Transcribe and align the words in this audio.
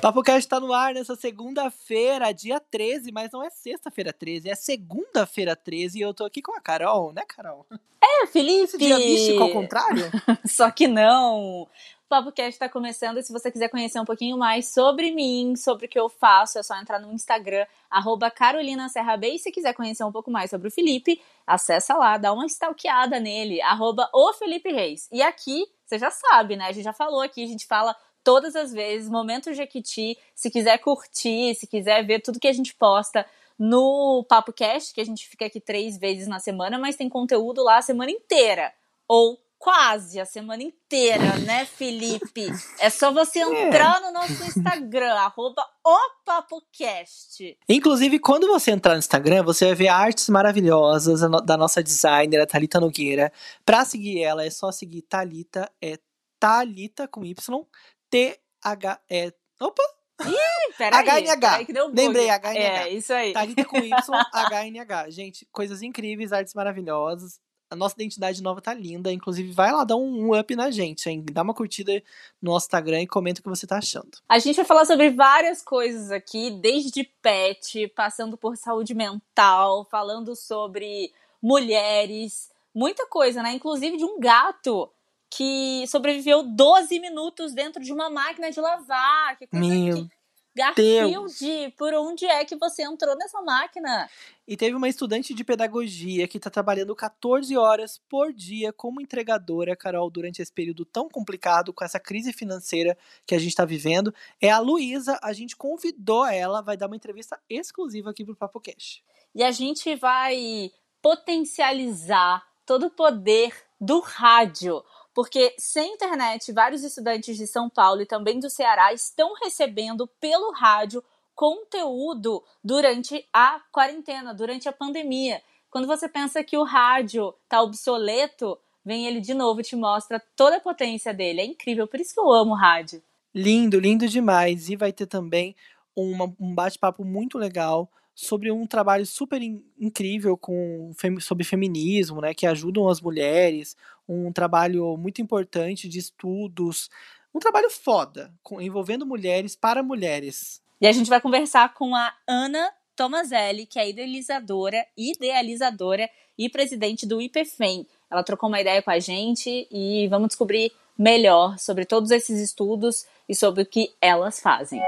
Papo 0.00 0.22
Cast 0.22 0.48
tá 0.48 0.58
no 0.58 0.72
ar 0.72 0.94
nessa 0.94 1.14
segunda-feira, 1.14 2.32
dia 2.32 2.58
13, 2.58 3.12
mas 3.12 3.30
não 3.32 3.44
é 3.44 3.50
sexta-feira 3.50 4.14
13, 4.14 4.48
é 4.48 4.54
segunda-feira 4.54 5.54
13 5.54 5.98
e 5.98 6.00
eu 6.00 6.14
tô 6.14 6.24
aqui 6.24 6.40
com 6.40 6.56
a 6.56 6.60
Carol, 6.60 7.12
né, 7.12 7.22
Carol? 7.28 7.66
É, 8.02 8.26
Felipe! 8.26 8.64
Esse 8.64 8.78
dia 8.78 8.96
místico 8.96 9.42
ao 9.42 9.50
contrário? 9.50 10.10
Só 10.48 10.70
que 10.70 10.88
não! 10.88 11.62
O 11.62 11.68
Papo 12.08 12.32
Cast 12.32 12.58
tá 12.58 12.66
começando 12.66 13.18
e 13.18 13.22
se 13.22 13.30
você 13.30 13.50
quiser 13.50 13.68
conhecer 13.68 14.00
um 14.00 14.04
pouquinho 14.06 14.38
mais 14.38 14.72
sobre 14.72 15.10
mim, 15.12 15.54
sobre 15.54 15.84
o 15.84 15.88
que 15.88 16.00
eu 16.00 16.08
faço, 16.08 16.58
é 16.58 16.62
só 16.62 16.76
entrar 16.80 16.98
no 16.98 17.12
Instagram, 17.12 17.66
arroba 17.90 18.30
Carolina 18.30 18.88
Serra 18.88 19.18
B. 19.18 19.34
E 19.34 19.38
se 19.38 19.52
quiser 19.52 19.74
conhecer 19.74 20.02
um 20.02 20.10
pouco 20.10 20.30
mais 20.30 20.48
sobre 20.48 20.66
o 20.66 20.70
Felipe, 20.72 21.20
acessa 21.46 21.94
lá, 21.94 22.16
dá 22.16 22.32
uma 22.32 22.46
stalkeada 22.46 23.20
nele, 23.20 23.60
arroba 23.60 24.08
o 24.14 24.32
Felipe 24.32 24.72
Reis. 24.72 25.08
E 25.12 25.22
aqui, 25.22 25.66
você 25.84 25.98
já 25.98 26.10
sabe, 26.10 26.56
né? 26.56 26.64
A 26.64 26.72
gente 26.72 26.84
já 26.84 26.92
falou 26.92 27.20
aqui, 27.20 27.44
a 27.44 27.48
gente 27.48 27.66
fala 27.66 27.94
todas 28.22 28.56
as 28.56 28.72
vezes, 28.72 29.08
Momento 29.08 29.52
Jequiti. 29.52 30.18
Se 30.34 30.50
quiser 30.50 30.78
curtir, 30.78 31.54
se 31.54 31.66
quiser 31.66 32.04
ver 32.06 32.20
tudo 32.20 32.40
que 32.40 32.48
a 32.48 32.52
gente 32.52 32.74
posta 32.74 33.26
no 33.58 34.24
Papo 34.28 34.52
Cast, 34.52 34.94
que 34.94 35.00
a 35.00 35.04
gente 35.04 35.28
fica 35.28 35.44
aqui 35.44 35.60
três 35.60 35.98
vezes 35.98 36.26
na 36.26 36.38
semana, 36.38 36.78
mas 36.78 36.96
tem 36.96 37.08
conteúdo 37.08 37.62
lá 37.62 37.76
a 37.76 37.82
semana 37.82 38.10
inteira. 38.10 38.72
Ou 39.06 39.38
quase 39.60 40.18
a 40.18 40.24
semana 40.24 40.62
inteira, 40.62 41.36
né, 41.40 41.66
Felipe? 41.66 42.46
É 42.78 42.88
só 42.88 43.12
você 43.12 43.40
entrar 43.40 44.00
no 44.00 44.10
nosso 44.10 44.42
Instagram, 44.44 45.12
arroba 45.20 45.62
opapocast. 45.84 47.58
Inclusive, 47.68 48.18
quando 48.18 48.46
você 48.46 48.70
entrar 48.70 48.94
no 48.94 48.98
Instagram, 48.98 49.42
você 49.42 49.66
vai 49.66 49.74
ver 49.74 49.88
artes 49.88 50.30
maravilhosas 50.30 51.20
da 51.44 51.58
nossa 51.58 51.82
designer, 51.82 52.40
a 52.40 52.46
Thalita 52.46 52.80
Nogueira. 52.80 53.30
Pra 53.62 53.84
seguir 53.84 54.22
ela, 54.22 54.42
é 54.42 54.48
só 54.48 54.72
seguir 54.72 55.02
Thalita, 55.02 55.70
é 55.82 55.98
Thalita 56.40 57.06
com 57.06 57.22
Y, 57.22 57.66
T-H-E. 58.10 59.32
Opa! 59.60 59.82
Ih, 60.26 60.74
peraí. 60.76 61.24
HNH. 61.24 61.66
Lembrei. 61.92 62.28
HNH. 62.28 62.58
É, 62.58 62.88
isso 62.90 63.12
aí. 63.12 63.32
Thalita 63.32 63.64
com 63.64 63.78
Y, 63.78 63.90
HNH. 63.90 65.10
Gente, 65.10 65.46
coisas 65.50 65.82
incríveis, 65.82 66.32
artes 66.32 66.54
maravilhosas. 66.54 67.40
A 67.70 67.76
nossa 67.76 67.94
identidade 67.94 68.42
nova 68.42 68.60
tá 68.60 68.74
linda. 68.74 69.12
Inclusive, 69.12 69.52
vai 69.52 69.70
lá 69.72 69.84
dar 69.84 69.96
um 69.96 70.36
up 70.36 70.56
na 70.56 70.72
gente, 70.72 71.08
hein? 71.08 71.24
Dá 71.30 71.42
uma 71.42 71.54
curtida 71.54 72.02
no 72.42 72.50
nosso 72.50 72.66
Instagram 72.66 73.02
e 73.02 73.06
comenta 73.06 73.38
o 73.38 73.44
que 73.44 73.48
você 73.48 73.64
tá 73.64 73.78
achando. 73.78 74.10
A 74.28 74.40
gente 74.40 74.56
vai 74.56 74.64
falar 74.64 74.84
sobre 74.84 75.10
várias 75.10 75.62
coisas 75.62 76.10
aqui, 76.10 76.50
desde 76.50 77.04
pet, 77.22 77.86
passando 77.94 78.36
por 78.36 78.56
saúde 78.56 78.92
mental, 78.92 79.86
falando 79.88 80.34
sobre 80.34 81.12
mulheres, 81.40 82.50
muita 82.74 83.06
coisa, 83.06 83.40
né? 83.40 83.52
Inclusive 83.52 83.96
de 83.96 84.04
um 84.04 84.18
gato 84.18 84.90
que 85.30 85.86
sobreviveu 85.86 86.42
12 86.42 86.98
minutos 86.98 87.54
dentro 87.54 87.82
de 87.82 87.92
uma 87.92 88.10
máquina 88.10 88.50
de 88.50 88.60
lavar. 88.60 89.38
Que 89.38 89.46
coisa 89.46 89.66
Meu 89.66 89.96
que... 89.96 90.20
Garfield, 90.52 91.74
por 91.78 91.94
onde 91.94 92.26
é 92.26 92.44
que 92.44 92.56
você 92.56 92.82
entrou 92.82 93.16
nessa 93.16 93.40
máquina? 93.40 94.10
E 94.46 94.56
teve 94.56 94.74
uma 94.74 94.88
estudante 94.88 95.32
de 95.32 95.44
pedagogia 95.44 96.26
que 96.26 96.38
está 96.38 96.50
trabalhando 96.50 96.94
14 96.94 97.56
horas 97.56 98.00
por 98.08 98.32
dia 98.32 98.72
como 98.72 99.00
entregadora, 99.00 99.76
Carol, 99.76 100.10
durante 100.10 100.42
esse 100.42 100.52
período 100.52 100.84
tão 100.84 101.08
complicado, 101.08 101.72
com 101.72 101.84
essa 101.84 102.00
crise 102.00 102.32
financeira 102.32 102.98
que 103.24 103.34
a 103.34 103.38
gente 103.38 103.50
está 103.50 103.64
vivendo. 103.64 104.12
É 104.40 104.50
a 104.50 104.58
Luísa, 104.58 105.20
a 105.22 105.32
gente 105.32 105.56
convidou 105.56 106.26
ela, 106.26 106.60
vai 106.60 106.76
dar 106.76 106.88
uma 106.88 106.96
entrevista 106.96 107.40
exclusiva 107.48 108.10
aqui 108.10 108.24
pro 108.24 108.34
Papo 108.34 108.60
Cash. 108.60 109.02
E 109.32 109.44
a 109.44 109.52
gente 109.52 109.94
vai 109.94 110.72
potencializar 111.00 112.44
todo 112.66 112.86
o 112.86 112.90
poder 112.90 113.54
do 113.80 114.00
rádio 114.00 114.82
porque 115.14 115.54
sem 115.58 115.94
internet, 115.94 116.52
vários 116.52 116.82
estudantes 116.82 117.36
de 117.36 117.46
São 117.46 117.68
Paulo 117.68 118.02
e 118.02 118.06
também 118.06 118.38
do 118.38 118.50
Ceará 118.50 118.92
estão 118.92 119.34
recebendo 119.34 120.06
pelo 120.20 120.52
rádio 120.52 121.02
conteúdo 121.34 122.44
durante 122.62 123.26
a 123.32 123.60
quarentena, 123.72 124.34
durante 124.34 124.68
a 124.68 124.72
pandemia. 124.72 125.42
Quando 125.70 125.86
você 125.86 126.08
pensa 126.08 126.44
que 126.44 126.56
o 126.56 126.64
rádio 126.64 127.34
está 127.44 127.62
obsoleto, 127.62 128.58
vem 128.84 129.06
ele 129.06 129.20
de 129.20 129.32
novo 129.34 129.60
e 129.60 129.64
te 129.64 129.76
mostra 129.76 130.22
toda 130.36 130.56
a 130.56 130.60
potência 130.60 131.14
dele. 131.14 131.40
É 131.40 131.44
incrível, 131.44 131.86
por 131.86 132.00
isso 132.00 132.12
que 132.12 132.20
eu 132.20 132.30
amo 132.30 132.52
o 132.52 132.56
rádio. 132.56 133.02
Lindo, 133.34 133.78
lindo 133.78 134.08
demais. 134.08 134.68
E 134.68 134.76
vai 134.76 134.92
ter 134.92 135.06
também 135.06 135.54
uma, 135.94 136.32
um 136.38 136.54
bate-papo 136.54 137.04
muito 137.04 137.38
legal 137.38 137.88
sobre 138.20 138.52
um 138.52 138.66
trabalho 138.66 139.06
super 139.06 139.40
in, 139.40 139.64
incrível 139.78 140.36
com, 140.36 140.92
sobre 141.20 141.42
feminismo, 141.42 142.20
né, 142.20 142.34
que 142.34 142.46
ajudam 142.46 142.86
as 142.86 143.00
mulheres, 143.00 143.74
um 144.06 144.30
trabalho 144.30 144.94
muito 144.98 145.22
importante 145.22 145.88
de 145.88 145.98
estudos, 145.98 146.90
um 147.34 147.38
trabalho 147.38 147.70
foda, 147.70 148.30
com, 148.42 148.60
envolvendo 148.60 149.06
mulheres 149.06 149.56
para 149.56 149.82
mulheres. 149.82 150.60
E 150.78 150.86
a 150.86 150.92
gente 150.92 151.08
vai 151.08 151.18
conversar 151.18 151.72
com 151.72 151.96
a 151.96 152.12
Ana 152.26 152.70
Tomazelli, 152.94 153.64
que 153.64 153.78
é 153.78 153.88
idealizadora, 153.88 154.86
idealizadora 154.98 156.06
e 156.36 156.50
presidente 156.50 157.06
do 157.06 157.22
IPFEM. 157.22 157.86
Ela 158.10 158.22
trocou 158.22 158.50
uma 158.50 158.60
ideia 158.60 158.82
com 158.82 158.90
a 158.90 158.98
gente 158.98 159.66
e 159.70 160.06
vamos 160.08 160.28
descobrir 160.28 160.70
melhor 160.98 161.58
sobre 161.58 161.86
todos 161.86 162.10
esses 162.10 162.38
estudos 162.38 163.06
e 163.26 163.34
sobre 163.34 163.62
o 163.62 163.66
que 163.66 163.90
elas 163.98 164.40
fazem. 164.40 164.82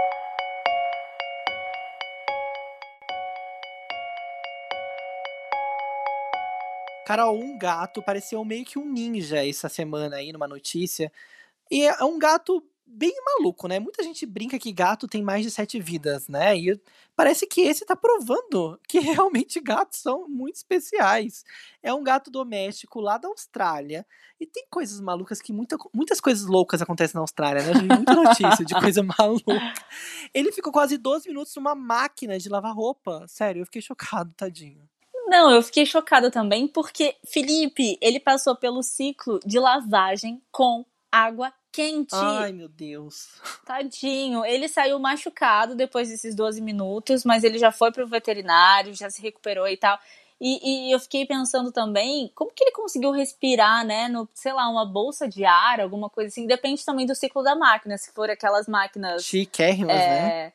Carol, 7.07 7.39
um 7.39 7.59
gato 7.59 8.03
pareceu 8.03 8.45
meio 8.45 8.65
que 8.65 8.79
um 8.79 8.89
ninja 8.91 9.47
essa 9.47 9.69
semana 9.69 10.17
aí 10.17 10.33
numa 10.33 10.49
notícia. 10.49 11.13
E 11.71 11.85
é 11.85 12.05
um 12.05 12.19
gato 12.19 12.63
bem 12.95 13.15
maluco, 13.25 13.67
né? 13.67 13.79
Muita 13.79 14.03
gente 14.03 14.27
brinca 14.27 14.59
que 14.59 14.71
gato 14.71 15.09
tem 15.09 15.23
mais 15.23 15.43
de 15.43 15.51
sete 15.51 15.81
vidas, 15.81 16.29
né? 16.29 16.57
E 16.57 16.81
parece 17.17 17.47
que 17.47 17.63
esse 17.63 17.87
tá 17.87 17.97
provando 17.97 18.79
que 18.87 18.99
realmente 19.01 19.61
gatos 19.61 20.01
são 20.01 20.29
muito 20.29 20.57
especiais. 20.57 21.45
É 21.83 21.93
um 21.95 22.03
gato 22.03 22.31
doméstico 22.31 23.01
lá 23.01 23.17
da 23.17 23.29
Austrália. 23.29 24.07
E 24.39 24.47
tem 24.47 24.67
coisas 24.69 25.01
malucas 25.01 25.41
que 25.41 25.53
muita, 25.53 25.77
muitas 25.95 26.21
coisas 26.21 26.45
loucas 26.47 26.83
acontecem 26.83 27.15
na 27.15 27.21
Austrália, 27.23 27.63
né? 27.63 27.71
Eu 27.71 27.81
vi 27.81 27.87
muita 27.87 28.15
notícia 28.15 28.65
de 28.65 28.75
coisa 28.75 29.03
maluca. 29.19 29.75
Ele 30.35 30.53
ficou 30.53 30.73
quase 30.73 30.99
12 30.99 31.29
minutos 31.29 31.55
numa 31.57 31.75
máquina 31.75 32.39
de 32.39 32.49
lavar 32.49 32.75
roupa. 32.75 33.25
Sério, 33.27 33.63
eu 33.63 33.67
fiquei 33.67 33.81
chocado, 33.81 34.33
tadinho. 34.37 34.92
Não, 35.33 35.51
eu 35.51 35.63
fiquei 35.63 35.87
chocada 35.87 36.31
também 36.31 36.69
porque 36.69 37.17
Felipe, 37.25 37.97
ele 38.03 38.21
passou 38.21 38.55
pelo 38.55 38.83
ciclo 38.83 39.41
de 39.47 39.59
lavagem 39.59 40.43
com 40.53 40.85
água 41.11 41.51
quente. 41.73 42.15
Ai, 42.15 42.53
meu 42.53 42.69
Deus. 42.69 43.41
Tadinho. 43.65 44.45
Ele 44.45 44.69
saiu 44.69 44.99
machucado 44.99 45.75
depois 45.75 46.11
desses 46.11 46.35
12 46.35 46.61
minutos, 46.61 47.25
mas 47.25 47.45
ele 47.45 47.59
já 47.59 47.73
foi 47.73 47.91
pro 47.91 48.07
veterinário, 48.07 48.93
já 48.93 49.09
se 49.09 49.23
recuperou 49.23 49.67
e 49.67 49.79
tal. 49.79 49.99
E, 50.39 50.91
e, 50.91 50.93
eu 50.93 51.01
fiquei 51.01 51.25
pensando 51.25 51.73
também, 51.73 52.31
como 52.35 52.53
que 52.55 52.65
ele 52.65 52.73
conseguiu 52.73 53.11
respirar, 53.11 53.87
né, 53.87 54.09
no, 54.09 54.29
sei 54.35 54.53
lá, 54.53 54.69
uma 54.69 54.85
bolsa 54.85 55.27
de 55.27 55.47
ar, 55.47 55.81
alguma 55.81 56.11
coisa 56.11 56.29
assim. 56.29 56.47
Depende 56.47 56.85
também 56.85 57.07
do 57.07 57.15
ciclo 57.15 57.43
da 57.43 57.57
máquina, 57.57 57.97
se 57.97 58.13
for 58.13 58.29
aquelas 58.29 58.69
máquinas... 58.69 59.25
Chiquérrimas, 59.25 59.97
é, 59.97 60.09
né? 60.09 60.53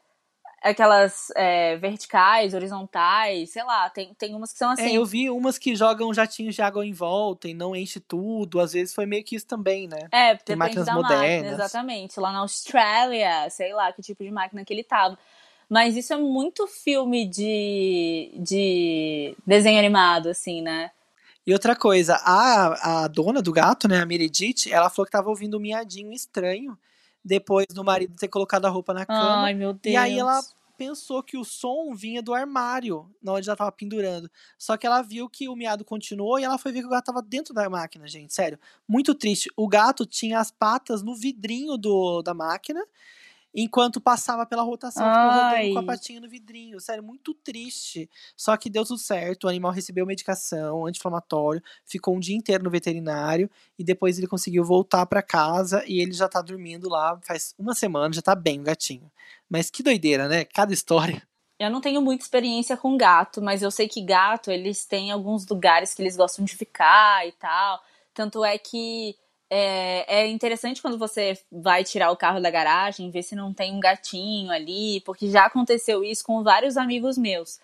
Aquelas 0.72 1.32
é, 1.36 1.78
verticais, 1.78 2.54
horizontais, 2.54 3.52
sei 3.52 3.64
lá, 3.64 3.90
tem, 3.90 4.14
tem 4.14 4.36
umas 4.36 4.52
que 4.52 4.60
são 4.60 4.72
assim. 4.72 4.84
É, 4.84 4.94
eu 4.94 5.06
vi 5.06 5.30
umas 5.30 5.58
que 5.58 5.76
jogam 5.76 6.14
jatinhos 6.14 6.56
de 6.56 6.62
água 6.62 6.86
em 6.86 6.94
volta 6.94 7.48
e 7.48 7.54
não 7.54 7.76
enche 7.76 8.00
tudo, 8.00 8.60
às 8.60 8.74
vezes 8.74 8.94
foi 8.94 9.06
meio 9.06 9.24
que 9.24 9.36
isso 9.36 9.48
também, 9.48 9.88
né? 9.88 10.08
É, 10.12 10.36
tem 10.36 10.56
máquinas 10.56 10.86
da 10.86 10.94
modernas. 10.94 11.22
Máquina, 11.22 11.52
exatamente. 11.52 12.20
Lá 12.20 12.32
na 12.32 12.40
Austrália, 12.40 13.50
sei 13.50 13.74
lá 13.74 13.92
que 13.92 14.02
tipo 14.02 14.24
de 14.24 14.32
máquina 14.32 14.64
que 14.64 14.74
ele 14.74 14.84
tava. 14.84 15.18
Mas 15.70 15.98
isso 15.98 16.14
é 16.14 16.18
muito 16.18 16.66
filme 16.66 17.28
de, 17.28 18.32
de 18.36 19.36
desenho 19.46 19.80
animado, 19.80 20.30
assim, 20.30 20.62
né? 20.62 20.92
E 21.46 21.54
outra 21.54 21.76
coisa, 21.76 22.16
a, 22.24 23.04
a 23.04 23.08
dona 23.08 23.42
do 23.42 23.54
gato, 23.54 23.88
né, 23.88 24.02
a 24.02 24.06
Meredith, 24.06 24.70
ela 24.70 24.90
falou 24.90 25.06
que 25.06 25.12
tava 25.12 25.30
ouvindo 25.30 25.58
um 25.58 25.62
miadinho 25.62 26.12
estranho 26.12 26.78
depois 27.24 27.68
do 27.68 27.84
marido 27.84 28.16
ter 28.16 28.28
colocado 28.28 28.66
a 28.66 28.70
roupa 28.70 28.94
na 28.94 29.06
cama. 29.06 29.44
Ai, 29.44 29.54
meu 29.54 29.74
Deus. 29.74 29.94
E 29.94 29.98
aí 29.98 30.18
ela 30.18 30.42
pensou 30.78 31.24
que 31.24 31.38
o 31.38 31.44
som 31.44 31.94
vinha 31.94 32.22
do 32.22 32.34
armário, 32.34 33.10
onde 33.26 33.50
ela 33.50 33.58
tava 33.58 33.72
pendurando. 33.72 34.30
Só 34.58 34.78
que 34.78 34.86
ela 34.86 35.02
viu 35.02 35.28
que 35.28 35.50
o 35.50 35.56
miado 35.56 35.84
continuou 35.84 36.40
e 36.40 36.44
ela 36.44 36.58
foi 36.58 36.72
ver 36.72 36.82
que 36.82 36.86
o 36.86 36.90
gato 36.92 37.06
tava 37.06 37.22
dentro 37.22 37.54
da 37.54 37.70
máquina, 37.70 38.08
gente. 38.08 38.34
Sério. 38.34 38.60
Muito 38.88 39.16
triste. 39.16 39.50
O 39.58 39.68
gato 39.68 40.06
tinha 40.06 40.40
as 40.40 40.52
patas 40.52 41.02
no 41.02 41.16
vidrinho 41.16 41.78
do, 41.78 42.22
da 42.22 42.34
máquina. 42.34 42.86
Enquanto 43.58 44.00
passava 44.00 44.46
pela 44.46 44.62
rotação, 44.62 45.04
ficou 45.04 45.74
com 45.74 45.80
a 45.80 45.84
patinha 45.84 46.22
no 46.22 46.30
vidrinho. 46.30 46.80
Sério, 46.80 47.04
muito 47.04 47.34
triste. 47.34 48.08
Só 48.36 48.56
que 48.56 48.70
deu 48.70 48.86
tudo 48.86 49.00
certo, 49.00 49.46
o 49.46 49.48
animal 49.50 49.72
recebeu 49.72 50.06
medicação, 50.06 50.86
anti-inflamatório, 50.86 51.62
ficou 51.84 52.16
um 52.16 52.20
dia 52.20 52.36
inteiro 52.36 52.64
no 52.64 52.70
veterinário 52.70 53.50
e 53.78 53.84
depois 53.84 54.20
ele 54.20 54.28
conseguiu 54.28 54.64
voltar 54.64 55.08
para 55.08 55.24
casa 55.24 55.84
e 55.88 56.00
ele 56.00 56.14
já 56.14 56.30
tá 56.30 56.40
dormindo 56.42 56.88
lá 56.88 57.20
faz 57.24 57.56
uma 57.58 57.74
semana, 57.74 58.14
já 58.14 58.22
tá 58.22 58.36
bem 58.36 58.60
o 58.60 58.64
gatinho. 58.64 59.12
Mas 59.50 59.72
que 59.72 59.82
doideira, 59.82 60.28
né? 60.28 60.46
Cada 60.46 60.72
história. 60.72 61.28
Eu 61.60 61.72
não 61.72 61.82
tenho 61.82 62.00
muita 62.00 62.24
experiência 62.24 62.78
com 62.78 62.96
gato, 62.96 63.42
mas 63.42 63.64
eu 63.64 63.72
sei 63.72 63.88
que 63.88 64.02
gato, 64.02 64.52
eles 64.52 64.86
têm 64.86 65.10
alguns 65.10 65.48
lugares 65.48 65.96
que 65.96 66.04
eles 66.04 66.16
gostam 66.16 66.46
de 66.46 66.56
ficar 66.56 67.28
e 67.28 67.32
tal. 67.32 67.82
Tanto 68.14 68.46
é 68.46 68.60
que 68.60 69.16
é, 69.50 70.22
é, 70.22 70.28
interessante 70.28 70.82
quando 70.82 70.98
você 70.98 71.38
vai 71.52 71.84
tirar 71.84 72.12
o 72.12 72.18
carro 72.18 72.42
da 72.42 72.50
garagem, 72.50 73.12
ver 73.12 73.24
se 73.24 73.36
não 73.36 73.54
tem 73.54 73.74
um 73.74 73.80
gatinho 73.80 74.52
ali, 74.52 75.02
porque 75.02 75.30
já 75.30 75.46
aconteceu 75.46 76.04
isso 76.04 76.24
com 76.24 76.44
vários 76.44 76.78
amigos 76.78 77.18
meus. 77.18 77.60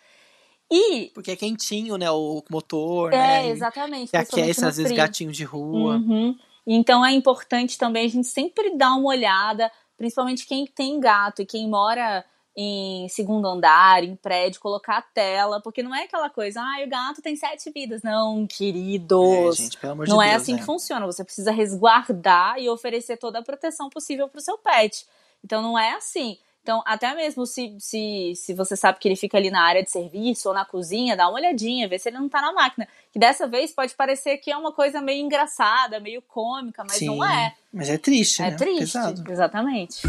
E. 0.71 1.11
Porque 1.13 1.31
é 1.31 1.35
quentinho, 1.35 1.97
né? 1.97 2.09
O 2.09 2.43
motor, 2.49 3.13
é, 3.13 3.17
né? 3.17 3.47
É, 3.47 3.49
exatamente. 3.49 4.11
E 4.13 4.17
aquece, 4.17 4.65
às 4.65 4.77
vezes, 4.77 4.91
gatinhos 4.91 5.35
de 5.35 5.43
rua. 5.43 5.95
Uhum. 5.95 6.35
Então 6.65 7.05
é 7.05 7.11
importante 7.11 7.77
também 7.77 8.05
a 8.05 8.09
gente 8.09 8.27
sempre 8.27 8.75
dar 8.77 8.95
uma 8.95 9.09
olhada, 9.09 9.69
principalmente 9.97 10.47
quem 10.47 10.65
tem 10.65 10.99
gato 10.99 11.41
e 11.41 11.45
quem 11.45 11.69
mora 11.69 12.25
em 12.55 13.07
segundo 13.09 13.47
andar, 13.47 14.03
em 14.03 14.15
prédio, 14.15 14.61
colocar 14.61 14.97
a 14.97 15.01
tela, 15.01 15.59
porque 15.61 15.81
não 15.81 15.93
é 15.93 16.03
aquela 16.03 16.29
coisa, 16.29 16.61
ah, 16.61 16.83
o 16.85 16.89
gato 16.89 17.21
tem 17.21 17.35
sete 17.35 17.71
vidas. 17.71 18.03
Não, 18.03 18.45
queridos. 18.45 19.59
É, 19.59 19.63
gente, 19.63 19.77
pelo 19.77 19.93
amor 19.93 20.07
não 20.07 20.17
de 20.19 20.23
é 20.25 20.29
Deus, 20.31 20.41
assim 20.41 20.53
né? 20.53 20.59
que 20.59 20.65
funciona. 20.65 21.05
Você 21.05 21.23
precisa 21.23 21.51
resguardar 21.51 22.59
e 22.59 22.69
oferecer 22.69 23.17
toda 23.17 23.39
a 23.39 23.43
proteção 23.43 23.89
possível 23.89 24.27
para 24.29 24.39
o 24.39 24.41
seu 24.41 24.57
pet. 24.57 25.05
Então 25.43 25.61
não 25.61 25.77
é 25.77 25.93
assim. 25.95 26.37
Então, 26.61 26.81
até 26.85 27.13
mesmo 27.13 27.45
se, 27.45 27.75
se, 27.77 28.31
se 28.37 28.53
você 28.53 28.77
sabe 28.77 28.97
que 28.97 29.05
ele 29.05 29.17
fica 29.17 29.37
ali 29.37 29.51
na 29.51 29.61
área 29.61 29.83
de 29.83 29.91
serviço 29.91 30.47
ou 30.47 30.55
na 30.55 30.63
cozinha, 30.63 31.17
dá 31.17 31.27
uma 31.27 31.37
olhadinha, 31.37 31.89
vê 31.89 31.99
se 31.99 32.07
ele 32.07 32.17
não 32.17 32.29
tá 32.29 32.41
na 32.41 32.53
máquina. 32.53 32.87
Que 33.11 33.19
dessa 33.19 33.45
vez 33.45 33.73
pode 33.73 33.93
parecer 33.95 34.37
que 34.37 34.49
é 34.49 34.55
uma 34.55 34.71
coisa 34.71 35.01
meio 35.01 35.25
engraçada, 35.25 35.99
meio 35.99 36.21
cômica, 36.21 36.81
mas 36.83 36.97
Sim, 36.99 37.07
não 37.07 37.25
é. 37.25 37.53
Mas 37.73 37.89
é 37.89 37.97
triste, 37.97 38.41
É 38.41 38.51
né? 38.51 38.55
triste, 38.55 38.93
Pesado. 38.93 39.29
exatamente. 39.29 40.03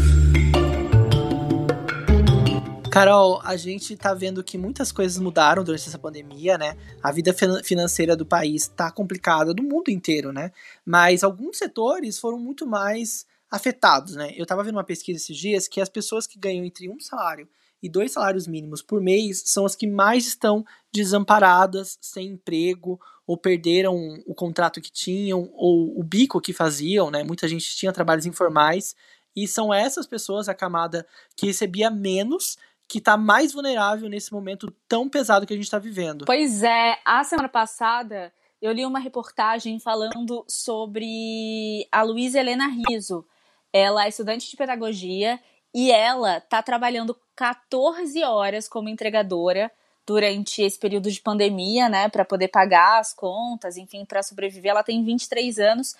Carol, 2.95 3.41
a 3.43 3.57
gente 3.57 3.93
tá 3.97 4.13
vendo 4.13 4.41
que 4.41 4.57
muitas 4.57 4.89
coisas 4.89 5.17
mudaram 5.19 5.65
durante 5.65 5.85
essa 5.85 5.99
pandemia, 5.99 6.57
né? 6.57 6.77
A 7.03 7.11
vida 7.11 7.33
fin- 7.33 7.61
financeira 7.61 8.15
do 8.15 8.25
país 8.25 8.69
tá 8.69 8.89
complicada, 8.89 9.53
do 9.53 9.61
mundo 9.61 9.89
inteiro, 9.89 10.31
né? 10.31 10.53
Mas 10.85 11.21
alguns 11.21 11.57
setores 11.57 12.17
foram 12.17 12.39
muito 12.39 12.65
mais 12.65 13.25
afetados, 13.51 14.15
né? 14.15 14.31
Eu 14.37 14.45
tava 14.45 14.63
vendo 14.63 14.77
uma 14.77 14.83
pesquisa 14.85 15.17
esses 15.17 15.35
dias 15.35 15.67
que 15.67 15.81
as 15.81 15.89
pessoas 15.89 16.25
que 16.25 16.39
ganham 16.39 16.63
entre 16.63 16.87
um 16.87 16.97
salário 16.97 17.49
e 17.83 17.89
dois 17.89 18.13
salários 18.13 18.47
mínimos 18.47 18.81
por 18.81 19.01
mês 19.01 19.43
são 19.45 19.65
as 19.65 19.75
que 19.75 19.87
mais 19.87 20.25
estão 20.25 20.63
desamparadas, 20.89 21.97
sem 21.99 22.27
emprego, 22.29 22.97
ou 23.27 23.35
perderam 23.35 23.93
o 24.25 24.33
contrato 24.33 24.79
que 24.79 24.89
tinham, 24.89 25.51
ou 25.53 25.99
o 25.99 26.01
bico 26.01 26.39
que 26.39 26.53
faziam, 26.53 27.11
né? 27.11 27.25
Muita 27.25 27.45
gente 27.45 27.75
tinha 27.75 27.91
trabalhos 27.91 28.25
informais, 28.25 28.95
e 29.35 29.45
são 29.49 29.73
essas 29.73 30.07
pessoas, 30.07 30.47
a 30.47 30.53
camada 30.53 31.05
que 31.35 31.45
recebia 31.45 31.91
menos, 31.91 32.57
que 32.87 33.01
tá 33.01 33.17
mais 33.17 33.53
vulnerável 33.53 34.09
nesse 34.09 34.31
momento 34.31 34.71
tão 34.87 35.09
pesado 35.09 35.45
que 35.45 35.53
a 35.53 35.57
gente 35.57 35.69
tá 35.69 35.79
vivendo. 35.79 36.25
Pois 36.25 36.63
é, 36.63 36.97
a 37.03 37.23
semana 37.23 37.49
passada 37.49 38.31
eu 38.61 38.71
li 38.71 38.85
uma 38.85 38.99
reportagem 38.99 39.79
falando 39.79 40.45
sobre 40.47 41.87
a 41.91 42.01
Luísa 42.01 42.39
Helena 42.39 42.67
Riso. 42.67 43.25
Ela 43.71 44.05
é 44.05 44.09
estudante 44.09 44.49
de 44.49 44.55
pedagogia 44.55 45.39
e 45.73 45.91
ela 45.91 46.39
tá 46.39 46.63
trabalhando 46.63 47.17
14 47.35 48.23
horas 48.23 48.67
como 48.67 48.89
entregadora 48.89 49.71
durante 50.07 50.61
esse 50.61 50.79
período 50.79 51.11
de 51.11 51.19
pandemia, 51.19 51.89
né, 51.89 52.07
para 52.07 52.23
poder 52.23 52.47
pagar 52.47 52.99
as 52.99 53.13
contas, 53.13 53.75
enfim, 53.75 54.05
para 54.05 54.23
sobreviver. 54.23 54.71
Ela 54.71 54.83
tem 54.83 55.03
23 55.03 55.59
anos 55.59 55.95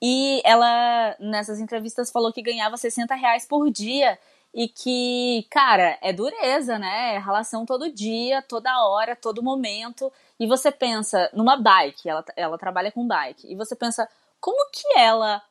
e 0.00 0.42
ela, 0.44 1.16
nessas 1.18 1.58
entrevistas, 1.58 2.10
falou 2.10 2.32
que 2.32 2.42
ganhava 2.42 2.76
60 2.76 3.14
reais 3.14 3.46
por 3.46 3.70
dia 3.70 4.18
e 4.56 4.68
que, 4.68 5.46
cara, 5.50 5.98
é 6.00 6.14
dureza, 6.14 6.78
né? 6.78 7.16
É 7.16 7.18
relação 7.18 7.66
todo 7.66 7.92
dia, 7.92 8.40
toda 8.40 8.86
hora, 8.86 9.14
todo 9.14 9.42
momento. 9.42 10.10
E 10.40 10.46
você 10.46 10.72
pensa 10.72 11.28
numa 11.34 11.58
bike, 11.58 12.08
ela, 12.08 12.24
ela 12.34 12.56
trabalha 12.56 12.90
com 12.90 13.06
bike, 13.06 13.52
e 13.52 13.54
você 13.54 13.76
pensa, 13.76 14.08
como 14.40 14.70
que 14.70 14.98
ela 14.98 15.42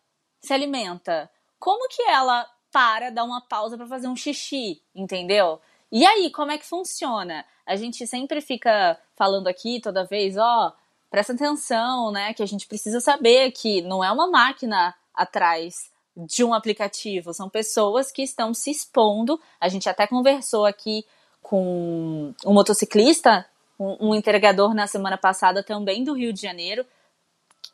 se 0.42 0.52
alimenta? 0.52 1.30
Como 1.60 1.88
que 1.88 2.02
ela 2.02 2.50
para, 2.72 3.12
dá 3.12 3.24
uma 3.24 3.42
pausa 3.42 3.78
para 3.78 3.86
fazer 3.86 4.08
um 4.08 4.16
xixi, 4.16 4.82
entendeu? 4.96 5.62
E 5.92 6.04
aí, 6.04 6.32
como 6.32 6.52
é 6.52 6.58
que 6.58 6.66
funciona? 6.66 7.46
A 7.64 7.76
gente 7.76 8.08
sempre 8.08 8.42
fica 8.42 9.00
falando 9.16 9.48
aqui 9.48 9.80
toda 9.80 10.04
vez, 10.04 10.36
ó, 10.36 10.74
presta 11.12 11.34
atenção, 11.34 12.12
né? 12.12 12.34
Que 12.34 12.42
a 12.42 12.48
gente 12.48 12.68
precisa 12.68 13.00
saber 13.00 13.52
que 13.52 13.84
não 13.84 14.04
é 14.04 14.12
uma 14.12 14.26
máquina 14.28 14.96
atrás 15.14 15.94
de 16.16 16.44
um 16.44 16.54
aplicativo, 16.54 17.34
são 17.34 17.50
pessoas 17.50 18.12
que 18.12 18.24
estão 18.24 18.54
se 18.54 18.72
expondo. 18.72 19.40
A 19.60 19.68
gente 19.68 19.90
até 19.90 20.08
conversou 20.08 20.66
aqui 20.66 21.06
com 21.42 22.34
um 22.46 22.54
motociclista, 22.54 23.46
um, 23.80 24.10
um 24.10 24.16
entregador 24.16 24.74
na 24.74 24.88
semana 24.88 25.18
passada 25.18 25.62
também 25.62 26.04
do 26.04 26.14
Rio 26.14 26.32
de 26.32 26.42
Janeiro, 26.42 26.86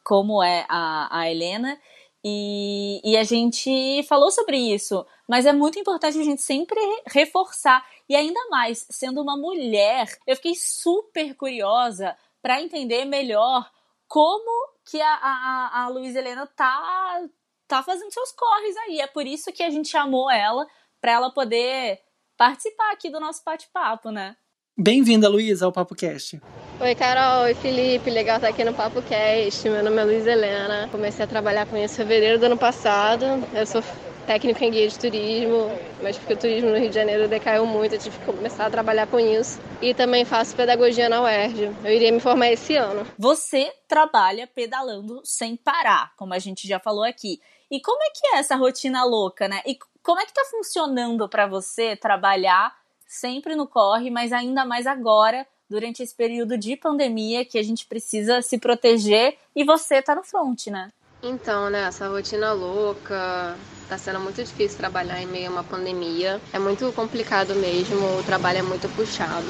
como 0.04 0.44
é 0.44 0.66
a, 0.68 1.20
a 1.20 1.30
Helena, 1.30 1.80
e, 2.24 3.02
e, 3.04 3.18
a 3.18 3.24
gente 3.24 4.04
falou 4.04 4.30
sobre 4.30 4.56
isso, 4.56 5.06
mas 5.28 5.48
é 5.48 5.54
muito 5.54 5.80
importante 5.80 6.20
a 6.20 6.24
gente 6.24 6.42
sempre 6.42 6.80
reforçar, 7.08 7.84
e 8.08 8.16
ainda 8.16 8.40
mais, 8.50 8.86
sendo 8.92 9.22
uma 9.22 9.36
mulher, 9.36 10.08
eu 10.28 10.36
fiquei 10.36 10.54
super 10.54 11.34
curiosa 11.36 12.16
para 12.40 12.62
entender 12.62 13.06
melhor 13.06 13.68
como 14.08 14.70
que 14.86 15.02
a, 15.02 15.14
a, 15.14 15.84
a 15.84 15.88
Luísa 15.88 16.20
Helena 16.20 16.46
tá, 16.46 17.24
tá 17.72 17.82
fazendo 17.82 18.12
seus 18.12 18.34
corres 18.34 18.76
aí. 18.78 19.00
É 19.00 19.08
por 19.08 19.26
isso 19.26 19.52
que 19.54 19.64
a 19.64 19.70
gente 19.70 19.88
chamou 19.88 20.30
ela, 20.30 20.68
para 21.00 21.14
ela 21.14 21.32
poder 21.32 22.00
participar 22.38 22.92
aqui 22.92 23.10
do 23.10 23.20
nosso 23.20 23.42
bate-papo, 23.46 24.12
né? 24.12 24.36
Bem-vinda, 24.78 25.30
Luísa, 25.30 25.66
ao 25.66 25.72
Papo 25.72 25.96
Cast. 25.96 26.42
Oi, 26.80 26.96
Carol. 26.96 27.44
Oi, 27.44 27.54
Felipe. 27.54 28.10
Legal 28.10 28.38
estar 28.38 28.50
aqui 28.50 28.64
no 28.64 28.74
Papo 28.74 29.02
Cast. 29.02 29.70
Meu 29.70 29.84
nome 29.84 30.02
é 30.02 30.04
Luiz 30.04 30.26
Helena. 30.26 30.90
Comecei 30.90 31.24
a 31.24 31.28
trabalhar 31.28 31.66
com 31.66 31.78
isso 31.78 31.94
em 31.94 31.98
fevereiro 31.98 32.40
do 32.40 32.46
ano 32.48 32.58
passado. 32.58 33.26
Eu 33.54 33.66
sou 33.66 33.82
técnico 34.26 34.64
em 34.64 34.72
guia 34.72 34.88
de 34.88 34.98
turismo, 34.98 35.72
mas 36.02 36.18
porque 36.18 36.34
o 36.34 36.38
turismo 36.38 36.70
no 36.70 36.78
Rio 36.78 36.90
de 36.90 36.96
Janeiro 36.96 37.28
decaiu 37.28 37.66
muito, 37.66 37.96
eu 37.96 38.00
tive 38.00 38.18
que 38.18 38.26
começar 38.26 38.66
a 38.66 38.70
trabalhar 38.70 39.08
com 39.08 39.20
isso. 39.20 39.60
E 39.82 39.94
também 39.94 40.26
faço 40.26 40.56
pedagogia 40.56 41.10
na 41.10 41.22
UERJ. 41.22 41.72
Eu 41.84 41.92
iria 41.92 42.12
me 42.12 42.20
formar 42.20 42.52
esse 42.52 42.76
ano. 42.76 43.06
Você 43.18 43.72
trabalha 43.88 44.48
pedalando 44.48 45.22
sem 45.24 45.56
parar, 45.56 46.14
como 46.16 46.34
a 46.34 46.40
gente 46.40 46.68
já 46.68 46.80
falou 46.80 47.04
aqui. 47.04 47.40
E 47.72 47.80
como 47.80 48.04
é 48.04 48.10
que 48.14 48.36
é 48.36 48.40
essa 48.40 48.58
rotina 48.58 49.06
louca, 49.06 49.48
né? 49.48 49.62
E 49.66 49.80
como 50.04 50.20
é 50.20 50.26
que 50.26 50.34
tá 50.34 50.44
funcionando 50.52 51.30
para 51.30 51.48
você 51.48 51.96
trabalhar 51.96 52.76
sempre 53.08 53.56
no 53.56 53.66
corre, 53.66 54.10
mas 54.10 54.34
ainda 54.34 54.66
mais 54.66 54.86
agora, 54.86 55.48
durante 55.70 56.04
esse 56.04 56.14
período 56.14 56.58
de 56.58 56.76
pandemia 56.76 57.46
que 57.46 57.58
a 57.58 57.64
gente 57.64 57.86
precisa 57.86 58.42
se 58.42 58.58
proteger 58.58 59.38
e 59.56 59.64
você 59.64 60.02
tá 60.02 60.14
no 60.14 60.24
front, 60.24 60.68
né? 60.68 60.92
Então, 61.24 61.70
né, 61.70 61.88
essa 61.88 62.10
rotina 62.10 62.52
louca, 62.52 63.56
tá 63.88 63.98
sendo 63.98 64.20
muito 64.20 64.44
difícil 64.44 64.78
trabalhar 64.78 65.22
em 65.22 65.28
meio 65.28 65.48
a 65.48 65.52
uma 65.52 65.64
pandemia. 65.64 66.42
É 66.52 66.60
muito 66.60 66.92
complicado 66.92 67.56
mesmo, 67.56 68.20
o 68.20 68.24
trabalho 68.24 68.60
é 68.60 68.64
muito 68.64 68.90
puxado. 68.96 69.48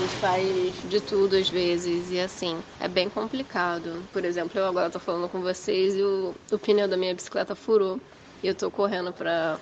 Gente 0.00 0.16
faz 0.16 0.80
de 0.82 0.98
tudo 0.98 1.36
às 1.36 1.50
vezes 1.50 2.10
e 2.10 2.18
assim, 2.18 2.56
é 2.80 2.88
bem 2.88 3.10
complicado. 3.10 4.08
Por 4.10 4.24
exemplo, 4.24 4.58
eu 4.58 4.64
agora 4.64 4.88
tô 4.88 4.98
falando 4.98 5.28
com 5.28 5.42
vocês 5.42 5.94
e 5.94 6.02
o, 6.02 6.34
o 6.50 6.58
pneu 6.58 6.88
da 6.88 6.96
minha 6.96 7.14
bicicleta 7.14 7.54
furou. 7.54 8.00
E 8.42 8.46
eu 8.46 8.54
tô 8.54 8.70
correndo 8.70 9.12
pra, 9.12 9.60